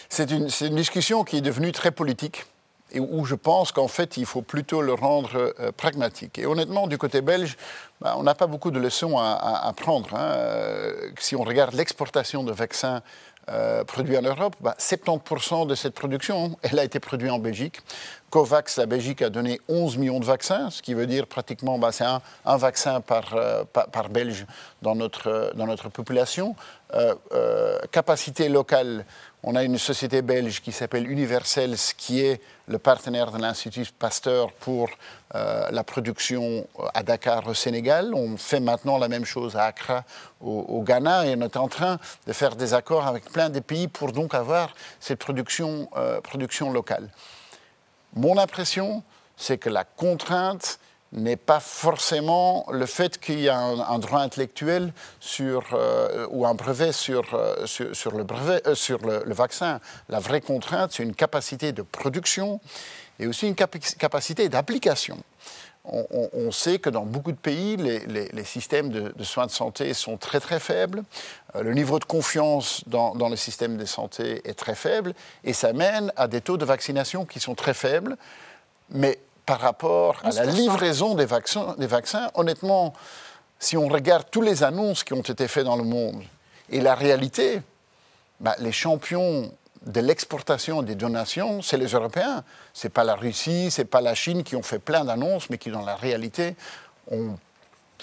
C'est 0.09 0.29
une 0.31 0.75
discussion 0.75 1.23
qui 1.23 1.37
est 1.37 1.41
devenue 1.41 1.71
très 1.71 1.91
politique 1.91 2.45
et 2.93 2.99
où 2.99 3.25
je 3.25 3.35
pense 3.35 3.71
qu'en 3.71 3.87
fait, 3.87 4.17
il 4.17 4.25
faut 4.25 4.43
plutôt 4.43 4.81
le 4.81 4.93
rendre 4.93 5.53
euh, 5.59 5.71
pragmatique. 5.71 6.37
Et 6.37 6.45
honnêtement, 6.45 6.87
du 6.87 6.97
côté 6.97 7.21
belge, 7.21 7.57
bah, 7.99 8.15
on 8.17 8.23
n'a 8.23 8.35
pas 8.35 8.47
beaucoup 8.47 8.71
de 8.71 8.79
leçons 8.79 9.17
à, 9.17 9.73
prendre. 9.75 10.13
Hein. 10.13 10.31
Euh, 10.35 11.09
si 11.19 11.35
on 11.35 11.43
regarde 11.43 11.73
l'exportation 11.73 12.43
de 12.43 12.51
vaccins 12.51 13.01
euh, 13.49 13.83
produits 13.83 14.17
en 14.17 14.21
Europe, 14.21 14.55
70% 14.63 15.59
bah, 15.59 15.65
de 15.65 15.75
cette 15.75 15.95
production, 15.95 16.57
elle 16.61 16.79
a 16.79 16.83
été 16.83 16.99
produite 16.99 17.31
en 17.31 17.39
Belgique. 17.39 17.81
COVAX, 18.29 18.77
la 18.77 18.85
Belgique 18.85 19.21
a 19.21 19.29
donné 19.29 19.59
11 19.67 19.97
millions 19.97 20.19
de 20.19 20.25
vaccins, 20.25 20.69
ce 20.69 20.81
qui 20.81 20.93
veut 20.93 21.07
dire 21.07 21.27
pratiquement, 21.27 21.77
bah, 21.77 21.91
c'est 21.91 22.05
un, 22.05 22.57
vaccin 22.57 23.01
par, 23.01 23.35
Belge 24.09 24.45
dans 24.81 24.95
notre 24.95 25.89
population. 25.89 26.55
capacité 27.91 28.49
locale, 28.49 29.05
on 29.43 29.55
a 29.55 29.63
une 29.63 29.77
société 29.77 30.21
belge 30.21 30.61
qui 30.61 30.71
s'appelle 30.71 31.09
Universels, 31.09 31.75
qui 31.97 32.21
est 32.21 32.41
le 32.67 32.79
partenaire 32.79 33.29
de 33.31 33.39
l'Institut 33.41 33.85
Pasteur 33.99 34.53
pour 34.53 34.89
euh, 35.35 35.67
la 35.69 35.83
production 35.83 36.65
à 36.93 37.03
Dakar 37.03 37.45
au 37.47 37.53
Sénégal. 37.53 38.13
On 38.13 38.37
fait 38.37 38.61
maintenant 38.61 38.97
la 38.97 39.09
même 39.09 39.25
chose 39.25 39.57
à 39.57 39.65
Accra 39.65 40.05
au, 40.39 40.81
Ghana 40.81 41.25
et 41.27 41.35
on 41.37 41.41
est 41.41 41.57
en 41.57 41.67
train 41.67 41.99
de 42.25 42.31
faire 42.31 42.55
des 42.55 42.73
accords 42.73 43.05
avec 43.05 43.25
plein 43.25 43.49
de 43.49 43.59
pays 43.59 43.89
pour 43.89 44.13
donc 44.13 44.33
avoir 44.33 44.73
cette 45.01 45.19
production, 45.19 45.89
euh, 45.97 46.21
production 46.21 46.71
locale. 46.71 47.09
Mon 48.15 48.37
impression, 48.37 49.03
c'est 49.35 49.57
que 49.57 49.69
la 49.69 49.83
contrainte 49.83 50.79
n'est 51.13 51.37
pas 51.37 51.59
forcément 51.59 52.65
le 52.71 52.85
fait 52.85 53.19
qu'il 53.19 53.39
y 53.39 53.49
a 53.49 53.57
un, 53.57 53.99
droit 53.99 54.19
intellectuel 54.19 54.93
sur, 55.19 55.63
euh, 55.73 56.27
ou 56.31 56.45
un 56.45 56.55
brevet 56.55 56.91
sur, 56.91 57.33
euh, 57.33 57.65
sur, 57.65 58.17
le, 58.17 58.23
brevet, 58.23 58.61
euh, 58.67 58.75
sur 58.75 58.99
le, 58.99 59.33
vaccin. 59.33 59.79
La 60.09 60.19
vraie 60.19 60.41
contrainte, 60.41 60.91
c'est 60.93 61.03
une 61.03 61.15
capacité 61.15 61.71
de 61.71 61.83
production 61.83 62.59
et 63.19 63.27
aussi 63.27 63.47
une 63.47 63.55
capacité 63.55 64.49
d'application. 64.49 65.17
On, 65.85 66.49
sait 66.51 66.79
que 66.79 66.89
dans 66.89 67.05
beaucoup 67.05 67.33
de 67.33 67.37
pays, 67.37 67.75
les, 67.75 68.43
systèmes 68.45 68.87
de, 68.87 69.13
soins 69.21 69.47
de 69.47 69.51
santé 69.51 69.93
sont 69.93 70.15
très 70.15 70.39
très 70.39 70.61
faibles. 70.61 71.03
le 71.59 71.73
niveau 71.73 71.99
de 71.99 72.05
confiance 72.05 72.83
dans, 72.87 73.13
dans 73.15 73.27
le 73.27 73.35
système 73.35 73.75
de 73.75 73.83
santé 73.83 74.41
est 74.45 74.53
très 74.53 74.75
faible 74.75 75.13
et 75.43 75.51
ça 75.51 75.73
mène 75.73 76.13
à 76.15 76.29
des 76.29 76.39
taux 76.39 76.55
de 76.55 76.63
vaccination 76.63 77.25
qui 77.25 77.41
sont 77.41 77.53
très 77.53 77.73
faibles. 77.73 78.15
Mais 78.91 79.19
par 79.45 79.59
rapport 79.59 80.17
à 80.23 80.31
la 80.31 80.45
livraison 80.45 81.15
des 81.15 81.25
vaccins, 81.25 81.75
des 81.77 81.87
vaccins, 81.87 82.31
honnêtement, 82.35 82.93
si 83.59 83.77
on 83.77 83.87
regarde 83.87 84.25
toutes 84.31 84.45
les 84.45 84.63
annonces 84.63 85.03
qui 85.03 85.13
ont 85.13 85.21
été 85.21 85.47
faites 85.47 85.65
dans 85.65 85.75
le 85.75 85.83
monde 85.83 86.23
et 86.69 86.81
la 86.81 86.95
réalité, 86.95 87.61
bah, 88.39 88.55
les 88.59 88.71
champions 88.71 89.51
de 89.85 89.99
l'exportation 89.99 90.81
des 90.81 90.95
donations, 90.95 91.61
c'est 91.61 91.77
les 91.77 91.87
Européens. 91.87 92.43
Ce 92.73 92.87
n'est 92.87 92.91
pas 92.91 93.03
la 93.03 93.15
Russie, 93.15 93.69
ce 93.69 93.81
n'est 93.81 93.85
pas 93.85 94.01
la 94.01 94.15
Chine 94.15 94.43
qui 94.43 94.55
ont 94.55 94.63
fait 94.63 94.79
plein 94.79 95.03
d'annonces, 95.03 95.49
mais 95.49 95.57
qui, 95.57 95.69
dans 95.69 95.83
la 95.83 95.95
réalité, 95.95 96.55
ont 97.11 97.37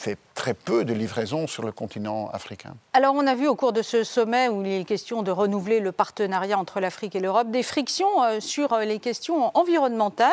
fait 0.00 0.18
très 0.34 0.54
peu 0.54 0.84
de 0.86 0.94
livraisons 0.94 1.46
sur 1.46 1.62
le 1.62 1.70
continent 1.70 2.30
africain. 2.32 2.74
Alors 2.94 3.14
on 3.14 3.26
a 3.26 3.34
vu 3.34 3.46
au 3.46 3.54
cours 3.54 3.74
de 3.74 3.82
ce 3.82 4.04
sommet 4.04 4.48
où 4.48 4.62
il 4.62 4.72
est 4.72 4.84
question 4.84 5.22
de 5.22 5.30
renouveler 5.30 5.80
le 5.80 5.92
partenariat 5.92 6.58
entre 6.58 6.80
l'Afrique 6.80 7.14
et 7.14 7.20
l'Europe 7.20 7.50
des 7.50 7.62
frictions 7.62 8.22
euh, 8.22 8.40
sur 8.40 8.72
euh, 8.72 8.84
les 8.84 8.98
questions 8.98 9.50
environnementales. 9.52 10.30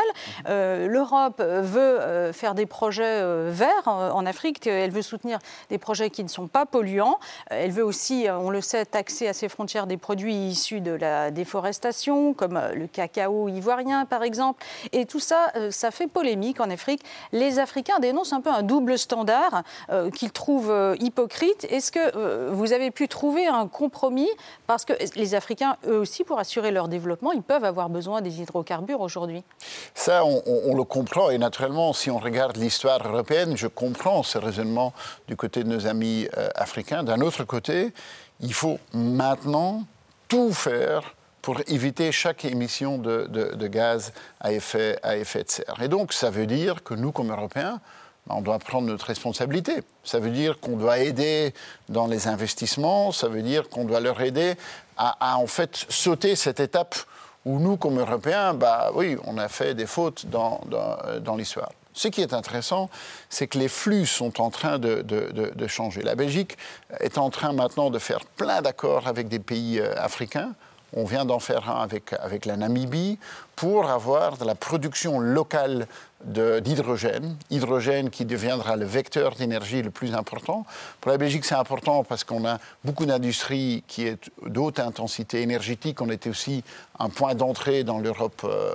Euh, 0.47 0.87
L'Europe 0.87 1.41
veut 1.41 2.31
faire 2.31 2.55
des 2.55 2.65
projets 2.65 3.21
verts 3.49 3.87
en 3.87 4.25
Afrique, 4.25 4.65
elle 4.67 4.91
veut 4.91 5.01
soutenir 5.01 5.39
des 5.69 5.77
projets 5.77 6.09
qui 6.09 6.23
ne 6.23 6.29
sont 6.29 6.47
pas 6.47 6.65
polluants. 6.65 7.19
Elle 7.47 7.71
veut 7.71 7.83
aussi, 7.83 8.27
on 8.29 8.49
le 8.49 8.61
sait, 8.61 8.85
taxer 8.85 9.27
à 9.27 9.33
ses 9.33 9.49
frontières 9.49 9.87
des 9.87 9.97
produits 9.97 10.35
issus 10.35 10.79
de 10.79 10.91
la 10.91 11.31
déforestation, 11.31 12.33
comme 12.33 12.61
le 12.73 12.87
cacao 12.87 13.49
ivoirien 13.49 14.05
par 14.05 14.23
exemple. 14.23 14.63
Et 14.93 15.05
tout 15.05 15.19
ça, 15.19 15.51
ça 15.71 15.91
fait 15.91 16.07
polémique 16.07 16.61
en 16.61 16.69
Afrique. 16.69 17.03
Les 17.31 17.59
Africains 17.59 17.99
dénoncent 17.99 18.33
un 18.33 18.41
peu 18.41 18.51
un 18.51 18.63
double 18.63 18.97
standard 18.97 19.56
euh, 19.89 20.09
qu'ils 20.09 20.31
trouvent 20.31 20.71
euh, 20.71 20.95
hypocrite. 20.99 21.65
Est-ce 21.69 21.91
que 21.91 22.15
euh, 22.15 22.49
vous 22.51 22.73
avez 22.73 22.91
pu 22.91 23.07
trouver 23.07 23.47
un 23.47 23.67
compromis? 23.67 24.29
Parce 24.65 24.85
que 24.85 24.93
les 25.15 25.35
Africains, 25.35 25.77
eux 25.87 25.97
aussi, 25.97 26.23
pour 26.23 26.39
assurer 26.39 26.71
leur 26.71 26.87
développement, 26.87 27.31
ils 27.31 27.41
peuvent 27.41 27.63
avoir 27.63 27.89
besoin 27.89 28.21
des 28.21 28.41
hydrocarbures 28.41 29.01
aujourd'hui. 29.01 29.43
Ça, 29.93 30.25
on, 30.25 30.75
le 30.75 30.83
comprend. 30.83 31.29
Et 31.29 31.37
naturellement, 31.37 31.93
si 31.93 32.11
on 32.11 32.17
regarde 32.17 32.57
l'histoire 32.57 33.05
européenne, 33.07 33.57
je 33.57 33.67
comprends 33.67 34.23
ce 34.23 34.37
raisonnement 34.37 34.93
du 35.27 35.35
côté 35.35 35.63
de 35.63 35.69
nos 35.69 35.87
amis 35.87 36.27
africains. 36.55 37.03
D'un 37.03 37.21
autre 37.21 37.43
côté, 37.43 37.93
il 38.39 38.53
faut 38.53 38.79
maintenant 38.93 39.83
tout 40.27 40.53
faire 40.53 41.15
pour 41.47 41.61
éviter 41.67 42.11
chaque 42.11 42.43
émission 42.43 42.97
de, 42.97 43.67
gaz 43.67 44.11
à 44.41 44.51
effet 44.51 44.99
de 45.03 45.49
serre. 45.49 45.81
Et 45.81 45.87
donc, 45.87 46.11
ça 46.11 46.29
veut 46.29 46.45
dire 46.45 46.83
que 46.83 46.93
nous, 46.93 47.13
comme 47.13 47.31
Européens, 47.31 47.79
on 48.29 48.41
doit 48.41 48.59
prendre 48.59 48.87
notre 48.87 49.05
responsabilité. 49.05 49.83
Ça 50.03 50.19
veut 50.19 50.29
dire 50.29 50.59
qu'on 50.59 50.77
doit 50.77 50.99
aider 50.99 51.53
dans 51.89 52.07
les 52.07 52.27
investissements, 52.27 53.11
ça 53.11 53.27
veut 53.27 53.41
dire 53.41 53.69
qu'on 53.69 53.85
doit 53.85 53.99
leur 53.99 54.21
aider 54.21 54.55
à, 54.97 55.37
en 55.37 55.47
fait 55.47 55.85
sauter 55.89 56.35
cette 56.35 56.59
étape 56.59 56.95
où 57.45 57.59
nous, 57.59 57.77
comme 57.77 57.99
Européens, 57.99 58.53
bah 58.53 58.91
oui, 58.93 59.17
on 59.23 59.37
a 59.37 59.47
fait 59.47 59.73
des 59.73 59.85
fautes 59.85 60.25
dans, 60.25 60.61
dans, 61.21 61.35
l'histoire. 61.35 61.71
Ce 61.93 62.09
qui 62.09 62.21
est 62.21 62.33
intéressant, 62.33 62.89
c'est 63.29 63.47
que 63.47 63.57
les 63.57 63.69
flux 63.69 64.05
sont 64.05 64.41
en 64.41 64.49
train 64.49 64.79
de, 64.79 65.01
de, 65.01 65.67
changer. 65.67 66.01
La 66.01 66.15
Belgique 66.15 66.57
est 66.99 67.17
en 67.17 67.29
train 67.29 67.53
maintenant 67.53 67.89
de 67.89 67.99
faire 67.99 68.25
plein 68.35 68.61
d'accords 68.61 69.07
avec 69.07 69.29
des 69.29 69.39
pays 69.39 69.79
euh, 69.79 69.93
africains. 69.97 70.53
On 70.93 71.03
vient 71.03 71.25
d'en 71.25 71.39
faire 71.39 71.69
un 71.69 71.81
avec, 71.81 72.45
la 72.45 72.57
Namibie 72.57 73.19
pour 73.55 73.89
avoir 73.89 74.37
de 74.37 74.45
la 74.45 74.55
production 74.55 75.19
locale 75.19 75.87
d'hydrogène, 76.23 77.35
hydrogène 77.49 78.09
qui 78.09 78.25
deviendra 78.25 78.75
le 78.75 78.85
vecteur 78.85 79.35
d'énergie 79.35 79.81
le 79.81 79.91
plus 79.91 80.15
important. 80.15 80.65
Pour 81.01 81.11
la 81.11 81.17
Belgique, 81.17 81.45
c'est 81.45 81.55
important 81.55 82.03
parce 82.03 82.23
qu'on 82.23 82.45
a 82.45 82.59
beaucoup 82.83 83.05
d'industries 83.05 83.83
qui 83.87 84.07
est 84.07 84.31
d'haute 84.45 84.79
intensité 84.79 85.41
énergétique. 85.41 86.01
On 86.01 86.09
était 86.09 86.29
aussi 86.29 86.63
un 86.97 87.09
point 87.09 87.35
d'entrée 87.35 87.83
dans 87.83 87.99
l'Europe 87.99 88.41
euh, 88.45 88.73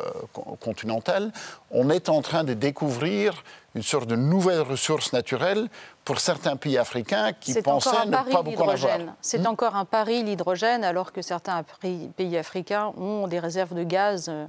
continentale. 0.60 1.32
On 1.70 1.90
est 1.90 2.08
en 2.08 2.22
train 2.22 2.44
de 2.44 2.54
découvrir 2.54 3.42
une 3.74 3.82
sorte 3.82 4.08
de 4.08 4.16
nouvelle 4.16 4.60
ressource 4.60 5.12
naturelle 5.12 5.68
pour 6.04 6.20
certains 6.20 6.56
pays 6.56 6.78
africains 6.78 7.32
qui 7.32 7.54
pensaient 7.62 8.06
ne 8.06 8.10
pas 8.10 8.42
beaucoup 8.42 8.62
en 8.62 8.68
avoir. 8.68 8.98
C'est 9.20 9.38
hmm? 9.38 9.46
encore 9.46 9.76
un 9.76 9.84
pari 9.84 10.22
l'hydrogène 10.22 10.84
alors 10.84 11.12
que 11.12 11.22
certains 11.22 11.62
pays 12.16 12.36
africains 12.36 12.92
ont 12.96 13.26
des 13.28 13.38
réserves 13.38 13.74
de 13.74 13.84
gaz 13.84 14.26
euh, 14.28 14.46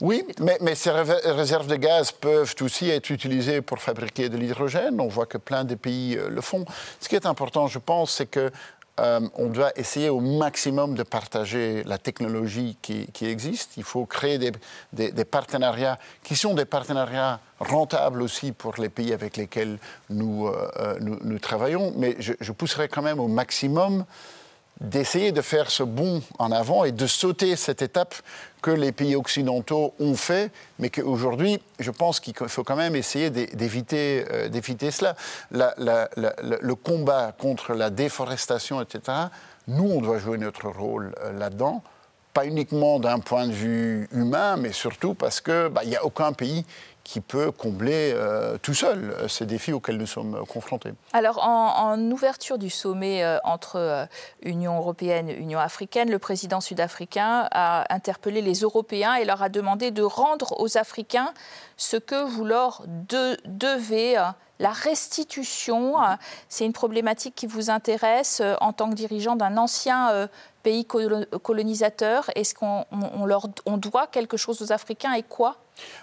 oui, 0.00 0.24
mais, 0.60 0.74
ces 0.74 0.90
réserves 0.90 1.66
de 1.66 1.76
gaz 1.76 2.12
peuvent 2.12 2.54
aussi 2.60 2.90
être 2.90 3.10
utilisées 3.10 3.62
pour 3.62 3.78
fabriquer 3.78 4.28
de 4.28 4.36
l'hydrogène. 4.36 5.00
On 5.00 5.08
voit 5.08 5.26
que 5.26 5.38
plein 5.38 5.64
de 5.64 5.74
pays 5.74 6.16
euh, 6.16 6.28
le 6.28 6.40
font. 6.40 6.64
Ce 7.00 7.08
qui 7.08 7.14
est 7.14 7.26
important, 7.26 7.66
je 7.66 7.78
pense, 7.78 8.12
c'est 8.12 8.26
que 8.26 8.50
euh, 9.00 9.20
on 9.34 9.48
doit 9.48 9.72
essayer 9.76 10.08
au 10.08 10.20
maximum 10.20 10.94
de 10.94 11.02
partager 11.02 11.82
la 11.84 11.98
technologie 11.98 12.76
qui, 12.80 13.08
existe. 13.22 13.76
Il 13.76 13.82
faut 13.82 14.06
créer 14.06 14.38
des, 14.38 15.24
partenariats 15.24 15.98
qui 16.22 16.36
sont 16.36 16.54
des 16.54 16.64
partenariats 16.64 17.40
rentables 17.58 18.22
aussi 18.22 18.52
pour 18.52 18.74
les 18.78 18.88
pays 18.88 19.12
avec 19.12 19.36
lesquels 19.36 19.78
nous, 20.10 20.46
euh, 20.46 20.98
nous, 21.00 21.38
travaillons. 21.40 21.92
Mais 21.96 22.14
je, 22.20 22.52
pousserai 22.52 22.88
quand 22.88 23.02
même 23.02 23.18
au 23.18 23.26
maximum 23.26 24.04
d'essayer 24.80 25.32
de 25.32 25.40
faire 25.40 25.70
ce 25.70 25.82
bond 25.82 26.22
en 26.38 26.50
avant 26.50 26.84
et 26.84 26.92
de 26.92 27.06
sauter 27.06 27.56
cette 27.56 27.82
étape 27.82 28.14
que 28.60 28.70
les 28.70 28.92
pays 28.92 29.14
occidentaux 29.14 29.94
ont 30.00 30.16
fait, 30.16 30.50
mais 30.78 30.90
qu'aujourd'hui, 30.90 31.60
je 31.78 31.90
pense 31.90 32.18
qu'il 32.18 32.34
faut 32.34 32.64
quand 32.64 32.76
même 32.76 32.96
essayer 32.96 33.30
d'éviter 33.30 34.24
euh, 34.30 34.90
cela. 34.90 35.14
le 35.50 36.74
combat 36.74 37.32
contre 37.38 37.74
la 37.74 37.90
déforestation, 37.90 38.80
etc., 38.80 39.28
nous, 39.68 39.84
on 39.84 40.00
doit 40.00 40.18
jouer 40.18 40.38
notre 40.38 40.68
rôle 40.68 41.14
euh, 41.22 41.32
là-dedans, 41.38 41.82
pas 42.34 42.46
uniquement 42.46 42.98
d'un 42.98 43.20
point 43.20 43.46
de 43.46 43.52
vue 43.52 44.08
humain, 44.12 44.56
mais 44.56 44.72
surtout 44.72 45.14
parce 45.14 45.40
qu'il 45.40 45.68
bah, 45.70 45.84
n'y 45.84 45.96
a 45.96 46.04
aucun 46.04 46.32
pays 46.32 46.66
qui 47.04 47.20
peut 47.20 47.52
combler 47.52 48.12
euh, 48.14 48.56
tout 48.60 48.72
seul 48.72 49.10
euh, 49.10 49.28
ces 49.28 49.44
défis 49.44 49.72
auxquels 49.72 49.98
nous 49.98 50.06
sommes 50.06 50.36
euh, 50.36 50.44
confrontés. 50.44 50.92
Alors, 51.12 51.46
en, 51.46 52.00
ouverture 52.10 52.58
du 52.58 52.70
sommet 52.70 53.24
entre 53.44 54.08
Union 54.42 54.76
européenne 54.76 55.28
et 55.28 55.34
Union 55.34 55.58
africaine, 55.58 56.10
le 56.10 56.18
président 56.18 56.60
sud-africain 56.60 57.48
a 57.50 57.92
interpellé 57.92 58.40
les 58.40 58.60
Européens 58.60 59.14
et 59.14 59.24
leur 59.24 59.42
a 59.42 59.48
demandé 59.48 59.90
de 59.90 60.02
rendre 60.02 60.60
aux 60.60 60.78
Africains 60.78 61.32
ce 61.76 61.96
que 61.96 62.24
vous 62.24 62.44
leur 62.44 62.84
devez. 62.86 64.16
La 64.58 64.70
restitution, 64.70 65.94
c'est 66.48 66.64
une 66.64 66.72
problématique 66.72 67.34
qui 67.34 67.46
vous 67.46 67.70
intéresse 67.70 68.40
en 68.60 68.72
tant 68.72 68.88
que 68.88 68.94
dirigeant 68.94 69.34
d'un 69.34 69.56
ancien 69.56 70.28
pays 70.62 70.86
colonisateur. 70.86 72.30
Est-ce 72.36 72.54
qu'on 72.54 72.84
on 73.66 73.76
doit 73.76 74.06
quelque 74.06 74.36
chose 74.36 74.62
aux 74.62 74.72
Africains 74.72 75.14
et 75.14 75.24
quoi? 75.24 75.56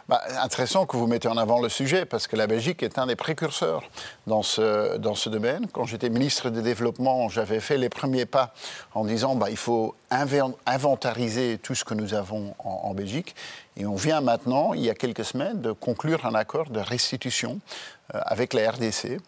Bah, 0.09 0.21
intéressant 0.41 0.85
que 0.85 0.97
vous 0.97 1.07
mettez 1.07 1.27
en 1.27 1.37
avant 1.37 1.61
le 1.61 1.69
sujet, 1.69 2.05
parce 2.05 2.27
que 2.27 2.35
la 2.35 2.47
Belgique 2.47 2.83
est 2.83 2.97
un 2.97 3.07
des 3.07 3.15
précurseurs 3.15 3.83
dans 4.27 4.41
ce, 4.41 4.97
dans 4.97 5.15
ce 5.15 5.29
domaine. 5.29 5.67
Quand 5.71 5.85
j'étais 5.85 6.09
ministre 6.09 6.49
du 6.49 6.61
Développement, 6.61 7.29
j'avais 7.29 7.59
fait 7.59 7.77
les 7.77 7.89
premiers 7.89 8.25
pas 8.25 8.53
en 8.93 9.05
disant 9.05 9.35
bah, 9.35 9.49
il 9.49 9.57
faut 9.57 9.95
inventariser 10.09 11.57
tout 11.57 11.75
ce 11.75 11.85
que 11.85 11.93
nous 11.93 12.13
avons 12.13 12.53
en, 12.59 12.93
Belgique. 12.93 13.35
Et 13.77 13.85
on 13.85 13.95
vient 13.95 14.19
maintenant, 14.19 14.73
il 14.73 14.81
y 14.81 14.89
a 14.89 14.93
quelques 14.93 15.23
semaines, 15.23 15.61
de 15.61 15.71
conclure 15.71 16.25
un 16.25 16.35
accord 16.35 16.69
de 16.69 16.81
restitution 16.81 17.61
euh, 18.00 18.00
avec 18.13 18.53
la 18.53 18.71
RDC, 18.71 19.19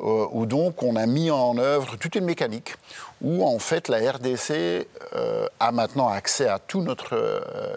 euh, 0.00 0.26
où 0.30 0.46
donc 0.46 0.82
on 0.82 0.96
a 0.96 1.06
mis 1.06 1.30
en 1.30 1.58
œuvre 1.58 1.96
toute 1.96 2.14
une 2.14 2.24
mécanique 2.24 2.76
où 3.20 3.44
en 3.44 3.58
fait 3.58 3.88
la 3.88 3.98
RDC 4.12 4.50
euh, 5.14 5.46
a 5.58 5.72
maintenant 5.72 6.08
accès 6.08 6.46
à 6.46 6.58
tout 6.58 6.82
notre 6.82 7.10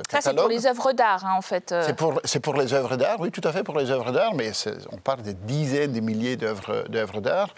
catalogue. 0.08 0.12
Ça 0.12 0.22
c'est 0.22 0.36
pour 0.36 0.50
les 0.50 0.68
œuvres 0.68 0.92
d'art, 0.94 1.26
hein, 1.26 1.34
en 1.36 1.42
fait. 1.42 1.74
C'est 1.82 1.96
pour, 1.96 2.22
pour, 2.44 2.54
les 2.56 2.74
œuvres 2.74 2.96
d'art, 2.96 3.20
oui, 3.20 3.32
tout 3.32 3.42
à 3.44 3.52
fait 3.52 3.64
pour 3.64 3.78
les 3.78 3.90
œuvres 3.90 4.12
d'art, 4.12 4.36
mais 4.36 4.52
on 4.92 4.98
parle 4.98 5.24
de 5.24 5.32
dizaines 5.32 5.94
de 5.94 6.00
milliers 6.00 6.38
d'œuvres 6.38 7.22
d'art, 7.22 7.50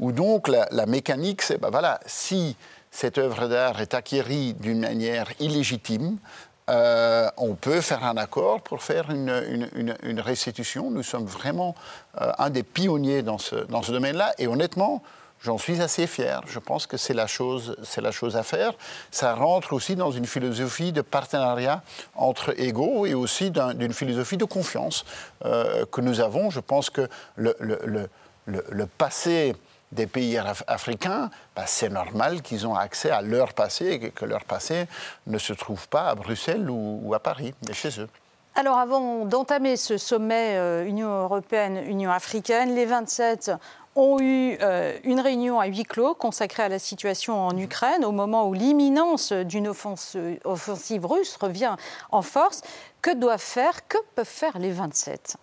où 0.00 0.10
donc 0.10 0.48
la, 0.48 0.66
la 0.72 0.86
mécanique, 0.86 1.42
c'est, 1.42 1.58
ben 1.58 1.70
voilà, 1.70 2.00
si 2.06 2.56
cette 2.90 3.18
œuvre 3.18 3.48
d'art 3.48 3.80
est 3.80 3.94
acquérie 3.94 4.54
d'une 4.54 4.80
manière 4.80 5.28
illégitime, 5.40 6.18
euh, 6.68 7.30
on 7.36 7.54
peut 7.54 7.80
faire 7.80 8.04
un 8.04 8.16
accord 8.16 8.60
pour 8.60 8.82
faire 8.82 9.10
une, 9.10 10.20
restitution. 10.20 10.90
Nous 10.90 11.02
sommes 11.02 11.26
vraiment 11.26 11.74
euh, 12.20 12.30
un 12.38 12.50
des 12.50 12.62
pionniers 12.62 13.22
dans 13.22 13.38
ce, 13.38 13.56
dans 13.56 13.82
ce 13.82 13.92
domaine-là. 13.92 14.34
Et 14.38 14.46
honnêtement, 14.46 15.02
j'en 15.42 15.56
suis 15.56 15.80
assez 15.80 16.06
fier. 16.06 16.42
Je 16.46 16.58
pense 16.58 16.86
que 16.86 16.96
c'est 16.96 17.14
la, 17.14 17.26
chose, 17.26 17.76
la 17.96 18.10
chose 18.10 18.36
à 18.36 18.42
faire. 18.42 18.72
Ça 19.10 19.34
rentre 19.34 19.72
aussi 19.72 19.96
dans 19.96 20.10
une 20.10 20.26
philosophie 20.26 20.92
de 20.92 21.00
partenariat 21.00 21.82
entre 22.14 22.58
égaux 22.60 23.06
et 23.06 23.14
aussi 23.14 23.50
d'une 23.50 23.92
philosophie 23.92 24.36
de 24.36 24.44
confiance 24.44 25.04
euh, 25.44 25.86
que 25.90 26.00
nous 26.00 26.20
avons. 26.20 26.50
Je 26.50 26.60
pense 26.60 26.90
que 26.90 27.08
le, 27.36 27.56
le, 27.60 28.10
le 28.46 28.86
passé 28.86 29.54
des 29.92 30.06
pays 30.06 30.38
africains, 30.66 31.30
bah, 31.56 31.64
c'est 31.66 31.88
normal 31.88 32.42
qu'ils 32.42 32.66
ont 32.66 32.74
accès 32.74 33.10
à 33.10 33.22
leur 33.22 33.54
passé 33.54 33.86
et 34.02 34.10
que 34.10 34.24
leur 34.24 34.44
passé 34.44 34.86
ne 35.26 35.38
se 35.38 35.52
trouve 35.52 35.88
pas 35.88 36.08
à 36.08 36.14
Bruxelles 36.14 36.68
ou, 36.68 37.14
à 37.14 37.20
Paris, 37.20 37.54
mais 37.66 37.74
chez 37.74 38.00
eux. 38.00 38.08
Alors 38.54 38.78
avant 38.78 39.24
d'entamer 39.24 39.76
ce 39.76 39.98
sommet 39.98 40.56
euh, 40.56 40.84
Union 40.84 41.08
européenne-Union 41.22 42.10
africaine, 42.10 42.74
les 42.74 42.86
27 42.86 43.52
ont 43.94 44.18
eu 44.20 44.58
euh, 44.60 44.98
une 45.04 45.20
réunion 45.20 45.60
à 45.60 45.66
huis 45.66 45.84
clos 45.84 46.14
consacrée 46.14 46.64
à 46.64 46.68
la 46.68 46.78
situation 46.78 47.46
en 47.46 47.56
Ukraine 47.56 48.04
au 48.04 48.12
moment 48.12 48.48
où 48.48 48.54
l'imminence 48.54 49.32
d'une 49.32 49.68
offensive 49.68 51.06
russe 51.06 51.36
revient 51.40 51.76
en 52.10 52.22
force. 52.22 52.62
Que 53.00 53.14
doivent 53.14 53.40
faire, 53.40 53.86
que 53.86 53.98
peuvent 54.16 54.26
faire 54.26 54.58
les 54.58 54.72
27 54.72 55.36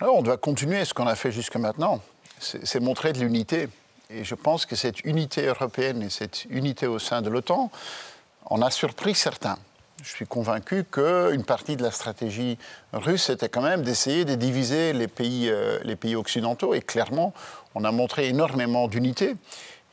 Alors 0.00 0.16
on 0.16 0.22
doit 0.22 0.36
continuer 0.36 0.84
ce 0.84 0.92
qu'on 0.92 1.06
a 1.06 1.14
fait 1.14 1.32
jusque 1.32 1.56
maintenant 1.56 2.00
c'est 2.38 2.80
montrer 2.80 3.12
de 3.12 3.20
l'unité. 3.20 3.68
Et 4.10 4.24
je 4.24 4.34
pense 4.34 4.66
que 4.66 4.76
cette 4.76 5.04
unité 5.04 5.46
européenne 5.46 6.02
et 6.02 6.10
cette 6.10 6.44
unité 6.46 6.86
au 6.86 6.98
sein 6.98 7.22
de 7.22 7.30
l'OTAN, 7.30 7.70
on 8.50 8.60
a 8.62 8.70
surpris 8.70 9.14
certains. 9.14 9.58
Je 10.02 10.10
suis 10.10 10.26
convaincu 10.26 10.84
qu'une 10.84 11.44
partie 11.44 11.76
de 11.76 11.82
la 11.82 11.90
stratégie 11.90 12.58
russe 12.92 13.30
était 13.30 13.48
quand 13.48 13.62
même 13.62 13.82
d'essayer 13.82 14.24
de 14.24 14.34
diviser 14.34 14.92
les 14.92 15.08
pays, 15.08 15.48
euh, 15.48 15.78
les 15.84 15.96
pays 15.96 16.16
occidentaux. 16.16 16.74
Et 16.74 16.82
clairement, 16.82 17.32
on 17.74 17.84
a 17.84 17.92
montré 17.92 18.28
énormément 18.28 18.86
d'unité. 18.88 19.34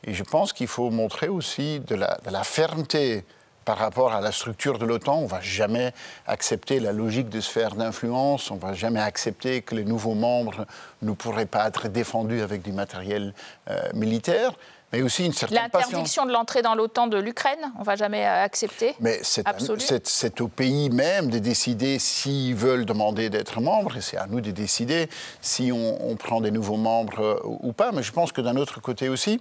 Et 0.04 0.12
je 0.12 0.22
pense 0.22 0.52
qu'il 0.52 0.66
faut 0.66 0.90
montrer 0.90 1.28
aussi 1.28 1.80
de 1.80 1.94
la 1.94 2.44
fermeté 2.44 3.24
par 3.64 3.78
rapport 3.78 4.12
à 4.12 4.20
la 4.20 4.32
structure 4.32 4.78
de 4.78 4.86
l'OTAN. 4.86 5.18
On 5.18 5.22
ne 5.22 5.28
va 5.28 5.40
jamais 5.40 5.92
accepter 6.26 6.80
la 6.80 6.92
logique 6.92 7.28
de 7.28 7.40
sphère 7.40 7.74
d'influence, 7.74 8.50
on 8.50 8.56
ne 8.56 8.60
va 8.60 8.72
jamais 8.74 9.00
accepter 9.00 9.62
que 9.62 9.74
les 9.74 9.84
nouveaux 9.84 10.14
membres 10.14 10.66
ne 11.02 11.12
pourraient 11.12 11.46
pas 11.46 11.66
être 11.68 11.88
défendus 11.88 12.42
avec 12.42 12.62
du 12.62 12.72
matériel 12.72 13.34
euh, 13.70 13.80
militaire. 13.94 14.52
Mais 14.92 15.00
aussi 15.00 15.24
une 15.24 15.32
certaine 15.32 15.58
L'interdiction 15.58 16.26
de 16.26 16.32
l'entrée 16.32 16.60
dans 16.60 16.74
l'OTAN 16.74 17.06
de 17.06 17.16
l'Ukraine, 17.16 17.72
on 17.76 17.80
ne 17.80 17.84
va 17.84 17.96
jamais 17.96 18.26
euh, 18.26 18.44
accepter? 18.44 18.94
Mais 19.00 19.20
c'est 19.22 20.40
au 20.42 20.48
pays 20.48 20.90
même 20.90 21.30
de 21.30 21.38
décider 21.38 21.98
s'ils 21.98 22.54
veulent 22.54 22.84
demander 22.84 23.30
d'être 23.30 23.62
membres, 23.62 23.96
et 23.96 24.02
c'est 24.02 24.18
à 24.18 24.26
nous 24.26 24.42
de 24.42 24.50
décider 24.50 25.08
si 25.40 25.72
on, 25.72 26.10
on, 26.10 26.16
prend 26.16 26.42
des 26.42 26.50
nouveaux 26.50 26.76
membres 26.76 27.20
euh, 27.20 27.40
ou 27.62 27.72
pas. 27.72 27.90
Mais 27.92 28.02
je 28.02 28.12
pense 28.12 28.32
que 28.32 28.42
d'un 28.42 28.56
autre 28.56 28.82
côté 28.82 29.08
aussi, 29.08 29.40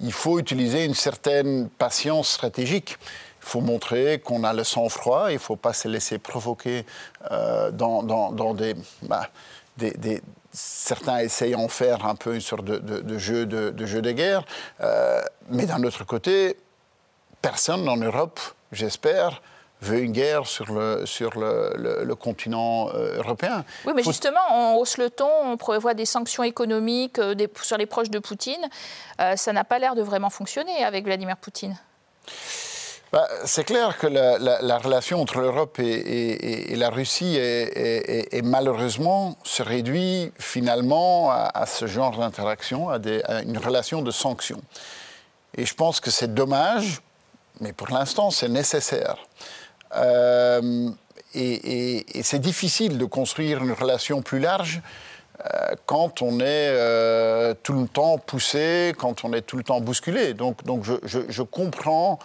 il 0.00 0.12
faut 0.12 0.40
utiliser 0.40 0.84
une 0.84 0.94
certaine 0.94 1.68
patience 1.68 2.28
stratégique. 2.28 2.98
Il 3.42 3.48
faut 3.48 3.60
montrer 3.60 4.20
qu'on 4.20 4.44
a 4.44 4.52
le 4.52 4.64
sang-froid, 4.64 5.30
il 5.30 5.34
ne 5.34 5.38
faut 5.38 5.56
pas 5.56 5.72
se 5.72 5.88
laisser 5.88 6.18
provoquer 6.18 6.84
euh, 7.30 7.70
dans, 7.70 8.02
dans, 8.02 8.32
dans, 8.32 8.54
des, 8.54 8.74
bah, 9.02 9.28
des, 9.76 9.92
des 9.92 10.22
certains 10.52 11.18
essayent 11.18 11.54
en 11.54 11.68
faire 11.68 12.04
un 12.04 12.14
peu 12.16 12.34
une 12.34 12.40
sorte 12.40 12.64
de, 12.64 12.78
de, 12.78 13.00
de 13.00 13.18
jeu, 13.18 13.46
de, 13.46 13.70
de, 13.70 13.86
jeu 13.86 14.02
de 14.02 14.10
guerre. 14.12 14.44
Euh, 14.80 15.22
mais 15.48 15.66
d'un 15.66 15.82
autre 15.84 16.04
côté, 16.04 16.56
personne 17.40 17.88
en 17.88 17.96
Europe, 17.96 18.40
j'espère, 18.72 19.40
veut 19.80 20.00
une 20.00 20.12
guerre 20.12 20.46
sur 20.46 20.70
le, 20.72 21.06
sur 21.06 21.38
le, 21.38 21.72
le, 21.76 22.04
le 22.04 22.14
continent 22.14 22.90
euh, 22.90 23.16
européen. 23.16 23.64
Oui, 23.86 23.92
mais 23.96 24.02
Faut... 24.02 24.10
justement, 24.10 24.40
on 24.50 24.74
hausse 24.74 24.98
le 24.98 25.08
ton, 25.08 25.30
on 25.44 25.56
prévoit 25.56 25.94
des 25.94 26.04
sanctions 26.04 26.42
économiques 26.42 27.18
des, 27.18 27.48
sur 27.62 27.78
les 27.78 27.86
proches 27.86 28.10
de 28.10 28.18
Poutine. 28.18 28.68
Euh, 29.20 29.36
ça 29.36 29.52
n'a 29.52 29.64
pas 29.64 29.78
l'air 29.78 29.94
de 29.94 30.02
vraiment 30.02 30.30
fonctionner 30.30 30.84
avec 30.84 31.04
Vladimir 31.04 31.36
Poutine. 31.36 31.78
Bah, 33.12 33.26
c'est 33.44 33.64
clair 33.64 33.98
que 33.98 34.06
la, 34.06 34.38
la, 34.38 34.62
la 34.62 34.78
relation 34.78 35.20
entre 35.20 35.40
l'Europe 35.40 35.80
et, 35.80 36.76
la 36.76 36.90
Russie 36.90 37.36
est, 37.36 38.44
malheureusement 38.44 39.36
se 39.42 39.64
réduit 39.64 40.32
finalement 40.38 41.32
à, 41.32 41.66
ce 41.66 41.88
genre 41.88 42.16
d'interaction, 42.16 42.88
à, 42.88 42.98
une 43.42 43.58
relation 43.58 44.02
de 44.02 44.12
sanctions. 44.12 44.62
Et 45.56 45.66
je 45.66 45.74
pense 45.74 45.98
que 45.98 46.10
c'est 46.12 46.32
dommage, 46.34 47.00
mais 47.60 47.72
pour 47.72 47.90
l'instant 47.90 48.30
c'est 48.30 48.48
nécessaire. 48.48 49.16
Euh, 49.96 50.90
et, 51.34 52.22
c'est 52.22 52.38
difficile 52.38 52.96
de 52.96 53.04
construire 53.06 53.60
une 53.64 53.72
relation 53.72 54.22
plus 54.22 54.38
large 54.38 54.82
euh, 55.40 55.74
quand 55.84 56.22
on 56.22 56.38
est 56.38 56.68
euh, 56.70 57.54
tout 57.60 57.72
le 57.72 57.88
temps 57.88 58.18
poussé, 58.18 58.94
quand 58.96 59.24
on 59.24 59.32
est 59.32 59.42
tout 59.42 59.56
le 59.56 59.64
temps 59.64 59.80
bousculé. 59.80 60.32
Donc, 60.32 60.60
je 61.04 61.42
comprends 61.42 62.20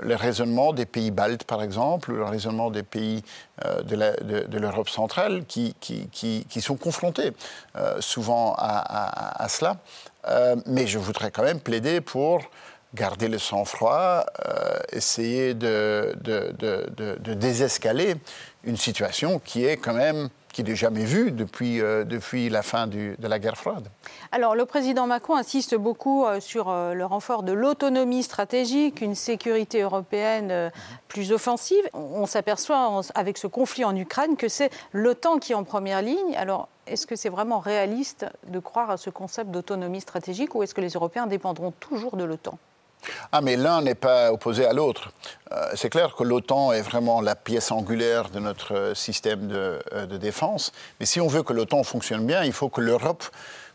le 0.00 0.14
raisonnement 0.14 0.72
des 0.72 0.86
pays 0.86 1.10
baltes, 1.10 1.44
par 1.44 1.62
exemple, 1.62 2.12
le 2.12 2.24
raisonnement 2.24 2.70
des 2.70 2.82
pays 2.82 3.22
euh, 3.64 3.82
de 3.82 4.58
l'Europe 4.58 4.88
centrale 4.88 5.44
qui, 5.46 5.74
sont 6.60 6.76
confrontés 6.76 7.32
euh, 7.76 8.00
souvent 8.00 8.54
à, 8.56 9.46
cela. 9.48 9.78
Euh, 10.28 10.56
mais 10.66 10.86
je 10.86 10.98
voudrais 10.98 11.30
quand 11.30 11.42
même 11.42 11.60
plaider 11.60 12.00
pour 12.00 12.42
garder 12.94 13.28
le 13.28 13.38
sang-froid, 13.38 14.24
euh, 14.46 14.78
essayer 14.92 15.54
de, 15.54 16.14
de, 16.20 16.54
de, 16.58 17.18
de, 17.18 17.34
désescaler 17.34 18.16
une 18.64 18.76
situation 18.76 19.38
qui 19.38 19.64
est 19.64 19.78
quand 19.78 19.94
même 19.94 20.28
qui 20.52 20.62
n'est 20.62 20.76
jamais 20.76 21.04
vu 21.04 21.32
depuis, 21.32 21.80
euh, 21.80 22.04
depuis 22.04 22.48
la 22.48 22.62
fin 22.62 22.86
de 22.86 23.16
la 23.20 23.38
guerre 23.38 23.56
froide. 23.56 23.88
Alors, 24.30 24.54
le 24.54 24.66
président 24.66 25.06
Macron 25.06 25.36
insiste 25.36 25.74
beaucoup 25.74 26.24
euh, 26.24 26.40
sur 26.40 26.68
euh, 26.68 26.94
le 26.94 27.04
renfort 27.04 27.42
de 27.42 27.52
l'autonomie 27.52 28.22
stratégique, 28.22 29.00
une 29.00 29.14
sécurité 29.14 29.80
européenne 29.80 30.70
plus 31.08 31.32
offensive. 31.32 31.82
On, 31.94 32.22
on 32.22 32.26
s'aperçoit 32.26 33.00
avec 33.14 33.38
ce 33.38 33.46
conflit 33.46 33.84
en 33.84 33.96
Ukraine 33.96 34.36
que 34.36 34.48
c'est 34.48 34.70
l'OTAN 34.92 35.38
qui 35.38 35.52
est 35.52 35.56
en 35.56 35.64
première 35.64 36.02
ligne. 36.02 36.36
Alors, 36.36 36.68
est-ce 36.86 37.06
que 37.06 37.16
c'est 37.16 37.28
vraiment 37.28 37.58
réaliste 37.58 38.26
de 38.48 38.58
croire 38.58 38.90
à 38.90 38.96
ce 38.96 39.10
concept 39.10 39.50
d'autonomie 39.50 40.00
stratégique 40.00 40.54
ou 40.54 40.62
est-ce 40.62 40.74
que 40.74 40.80
les 40.80 40.90
Européens 40.90 41.26
dépendront 41.26 41.72
toujours 41.72 42.16
de 42.16 42.24
l'OTAN? 42.24 42.58
Ah, 43.32 43.40
mais 43.40 43.56
l'un 43.56 43.82
n'est 43.82 43.94
pas 43.94 44.32
opposé 44.32 44.64
à 44.64 44.72
l'autre. 44.72 45.10
Euh, 45.52 45.70
c'est 45.74 45.90
clair 45.90 46.14
que 46.16 46.22
l'OTAN 46.22 46.72
est 46.72 46.82
vraiment 46.82 47.20
la 47.20 47.34
pièce 47.34 47.70
angulaire 47.70 48.30
de 48.30 48.38
notre 48.40 48.92
système 48.94 49.48
de, 49.48 49.80
euh, 49.92 50.06
de, 50.06 50.16
défense. 50.16 50.72
Mais 51.00 51.06
si 51.06 51.20
on 51.20 51.26
veut 51.26 51.42
que 51.42 51.52
l'OTAN 51.52 51.82
fonctionne 51.82 52.26
bien, 52.26 52.44
il 52.44 52.52
faut 52.52 52.68
que 52.68 52.80
l'Europe 52.80 53.24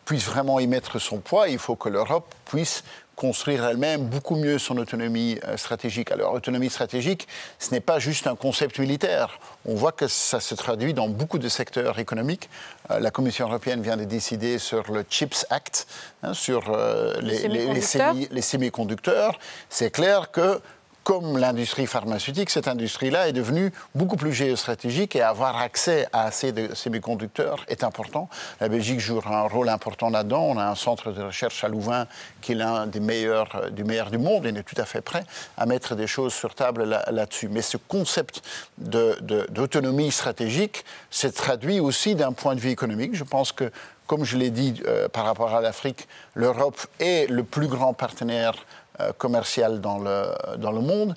puisse 0.08 0.24
vraiment 0.24 0.58
y 0.62 0.68
mettre 0.68 1.00
son 1.00 1.18
poids. 1.18 1.50
Il 1.50 1.60
faut 1.60 1.76
que 1.76 1.90
l'Europe 1.90 2.34
puisse 2.46 2.86
construire 3.18 3.66
elle-même 3.66 4.06
beaucoup 4.06 4.38
mieux 4.38 4.58
son 4.58 4.78
autonomie 4.78 5.38
euh, 5.44 5.58
stratégique. 5.58 6.12
Alors, 6.12 6.34
autonomie 6.34 6.70
stratégique, 6.70 7.28
ce 7.60 7.72
n'est 7.72 7.82
pas 7.82 8.00
juste 8.00 8.26
un 8.26 8.36
concept 8.36 8.80
militaire. 8.80 9.38
On 9.66 9.76
voit 9.76 9.92
que 9.92 10.08
ça 10.08 10.40
se 10.40 10.56
traduit 10.56 10.94
dans 10.94 11.10
beaucoup 11.10 11.40
de 11.40 11.50
secteurs 11.50 12.00
économiques. 12.00 12.50
Euh, 12.90 13.00
la 13.00 13.12
Commission 13.12 13.48
européenne 13.48 13.82
vient 13.82 13.98
de 13.98 14.06
décider 14.06 14.60
sur 14.60 14.90
le 14.94 15.04
CHIPS 15.10 15.46
Act, 15.50 15.88
hein, 16.24 16.34
sur 16.34 16.70
euh, 16.70 17.16
les, 17.22 17.50
les, 17.50 17.74
les, 17.74 18.30
les 18.32 18.42
semi-conducteurs. 18.42 19.38
C'est 19.70 19.92
clair 19.92 20.32
que 20.32 20.62
comme 21.08 21.38
l'industrie 21.38 21.88
pharmaceutique, 21.88 22.50
cette 22.50 22.68
industrie-là 22.68 23.30
est 23.30 23.32
devenue 23.32 23.72
beaucoup 23.96 24.18
plus 24.18 24.34
géostratégique 24.34 25.16
et 25.16 25.22
avoir 25.22 25.56
accès 25.56 26.06
à 26.12 26.24
assez 26.24 26.52
de 26.52 26.76
semi-conducteurs 26.76 27.64
est 27.70 27.86
important. 27.86 28.28
La 28.60 28.68
Belgique 28.68 29.00
joue 29.00 29.22
un 29.26 29.48
rôle 29.48 29.70
important 29.70 30.10
là-dedans. 30.10 30.44
On 30.44 30.58
a 30.58 30.66
un 30.66 30.76
centre 30.76 31.14
de 31.14 31.24
recherche 31.24 31.64
à 31.64 31.70
Louvain 31.70 32.08
qui 32.42 32.52
est 32.52 32.56
l'un 32.56 32.88
des 32.88 33.00
meilleurs 33.00 33.72
du, 33.72 33.86
meilleur 33.86 34.12
du 34.12 34.18
monde 34.18 34.48
on 34.52 34.56
est 34.56 34.64
tout 34.64 34.82
à 34.82 34.84
fait 34.84 35.00
prêt 35.00 35.24
à 35.56 35.66
mettre 35.66 35.96
des 35.96 36.08
choses 36.08 36.34
sur 36.34 36.54
table 36.54 36.84
là-dessus. 36.84 37.48
Là 37.48 37.54
Mais 37.54 37.62
ce 37.62 37.78
concept 37.78 38.42
d'autonomie 38.78 40.12
stratégique 40.12 40.84
s'est 41.10 41.32
traduit 41.32 41.80
aussi 41.80 42.16
d'un 42.16 42.34
point 42.34 42.54
de 42.54 42.60
vue 42.60 42.72
économique. 42.72 43.16
Je 43.16 43.24
pense 43.24 43.54
que 43.54 43.72
comme 44.08 44.24
je 44.24 44.38
l'ai 44.38 44.50
dit 44.50 44.82
euh, 44.88 45.10
par 45.10 45.26
rapport 45.26 45.54
à 45.54 45.62
l'Afrique, 45.62 46.08
l'Europe 46.34 46.80
est 47.00 47.30
le 47.30 47.44
plus 47.44 47.68
grand 47.68 47.94
partenaire 47.94 48.54
euh, 48.54 48.87
commercial 49.18 49.82
dans 49.82 50.00
le, 50.00 50.26
dans 50.58 50.72
le 50.72 50.82
monde, 50.82 51.16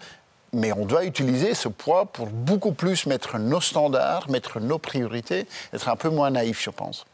mais 0.52 0.72
on 0.72 0.84
doit 0.84 1.04
utiliser 1.04 1.54
ce 1.54 1.68
poids 1.68 2.06
pour 2.06 2.26
beaucoup 2.26 2.72
plus 2.72 3.06
mettre 3.06 3.38
nos 3.38 3.60
standards, 3.60 4.28
mettre 4.30 4.60
nos 4.60 4.78
priorités, 4.78 5.46
être 5.72 5.88
un 5.88 5.96
peu 5.96 6.08
moins 6.08 6.30
naïf, 6.30 6.62
je 6.62 6.70
pense. 6.70 7.04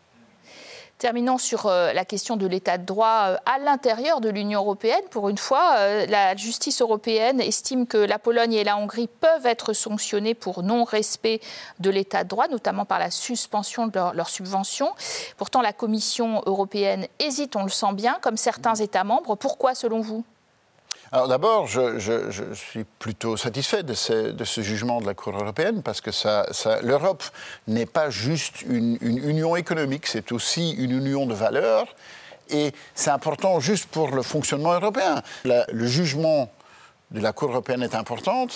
Terminons 0.99 1.37
sur 1.37 1.67
euh, 1.67 1.93
la 1.93 2.07
question 2.07 2.39
de 2.39 2.47
l'état 2.47 2.79
de 2.79 2.87
droit 2.87 3.27
euh, 3.27 3.37
à 3.45 3.59
l'intérieur 3.59 4.23
de 4.23 4.31
l'Union 4.31 4.61
européenne. 4.61 5.03
Pour 5.11 5.29
une 5.29 5.37
fois, 5.37 5.75
euh, 5.77 6.07
la 6.07 6.35
justice 6.37 6.81
européenne 6.81 7.39
estime 7.39 7.87
que 7.87 7.99
la 7.99 8.19
Pologne 8.19 8.55
et 8.55 8.65
la 8.65 8.79
Hongrie 8.79 9.07
peuvent 9.09 9.45
être 9.45 9.75
sanctionnées 9.75 10.33
pour 10.33 10.63
non-respect 10.63 11.41
de 11.81 11.91
l'état 11.91 12.25
de 12.25 12.31
droit, 12.31 12.49
notamment 12.49 12.87
par 12.87 12.99
la 12.99 13.11
suspension 13.11 13.89
de 13.89 13.93
leurs 13.95 14.15
leur 14.15 14.31
subventions. 14.31 14.95
Pourtant, 15.37 15.61
la 15.61 15.75
Commission 15.75 16.43
européenne 16.47 17.07
hésite, 17.19 17.57
on 17.57 17.65
le 17.65 17.69
sent 17.69 17.93
bien, 17.93 18.17
comme 18.23 18.39
certains 18.39 18.77
États 18.77 19.05
membres. 19.05 19.35
Pourquoi, 19.37 19.75
selon 19.75 20.01
vous? 20.01 20.25
Alors 21.13 21.29
d'abord, 21.29 21.69
je, 21.69 22.53
suis 22.55 22.85
plutôt 22.99 23.37
satisfait 23.37 23.83
de 23.85 23.95
ce, 23.95 24.61
jugement 24.61 25.01
de 25.01 25.07
la 25.07 25.15
Cour 25.15 25.37
européenne 25.37 25.83
parce 25.83 26.01
que 26.01 26.11
l'Europe 26.85 27.23
n'est 27.69 27.87
pas 27.87 28.11
juste 28.11 28.63
une, 28.63 28.99
union 29.01 29.55
économique, 29.55 30.07
c'est 30.07 30.33
aussi 30.33 30.73
une 30.73 30.91
union 30.91 31.27
de 31.27 31.35
valeurs 31.35 31.87
et 32.51 32.73
c'est 32.95 33.11
important 33.11 33.61
juste 33.61 33.87
pour 33.87 34.11
le 34.15 34.23
fonctionnement 34.23 34.73
européen. 34.73 35.23
Le 35.45 35.87
jugement 35.87 36.51
de 37.13 37.21
la 37.21 37.33
Cour 37.33 37.51
européenne 37.51 37.83
est 37.83 37.95
important, 37.95 38.49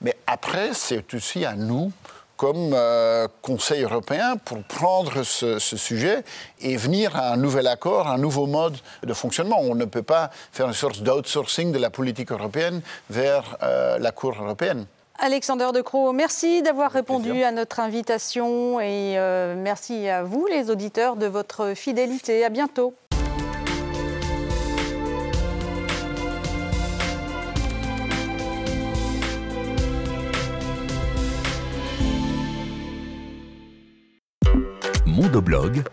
mais 0.00 0.16
après, 0.26 0.70
c'est 0.72 1.12
aussi 1.14 1.44
à 1.44 1.54
nous 1.54 1.92
comme 2.38 2.72
euh, 2.72 3.26
Conseil 3.42 3.82
européen 3.82 4.36
pour 4.36 4.62
prendre 4.62 5.24
ce, 5.24 5.58
ce, 5.58 5.76
sujet 5.76 6.24
et 6.60 6.76
venir 6.76 7.14
à 7.16 7.32
un 7.32 7.36
nouvel 7.36 7.66
accord, 7.66 8.06
un 8.06 8.16
nouveau 8.16 8.46
mode 8.46 8.76
de 9.02 9.12
fonctionnement. 9.12 9.58
On 9.60 9.74
ne 9.74 9.84
peut 9.84 10.02
pas 10.02 10.30
faire 10.52 10.68
une 10.68 10.72
sorte 10.72 11.02
d'outsourcing 11.02 11.72
de 11.72 11.78
la 11.78 11.90
politique 11.90 12.30
européenne 12.30 12.80
vers 13.10 13.58
euh, 13.62 13.98
la 13.98 14.12
Cour 14.12 14.34
européenne. 14.40 14.86
Alexander 15.18 15.70
De 15.74 15.80
Croo, 15.80 16.12
merci 16.12 16.62
d'avoir 16.62 16.92
répondu 16.92 17.30
plaisir. 17.30 17.48
à 17.48 17.50
notre 17.50 17.80
invitation 17.80 18.78
et 18.78 19.18
euh, 19.18 19.56
merci 19.56 20.08
à 20.08 20.22
vous, 20.22 20.46
les 20.46 20.70
auditeurs, 20.70 21.16
de 21.16 21.26
votre 21.26 21.74
fidélité. 21.74 22.44
À 22.44 22.50
bientôt. 22.50 22.94
Mondoblog 35.18 35.90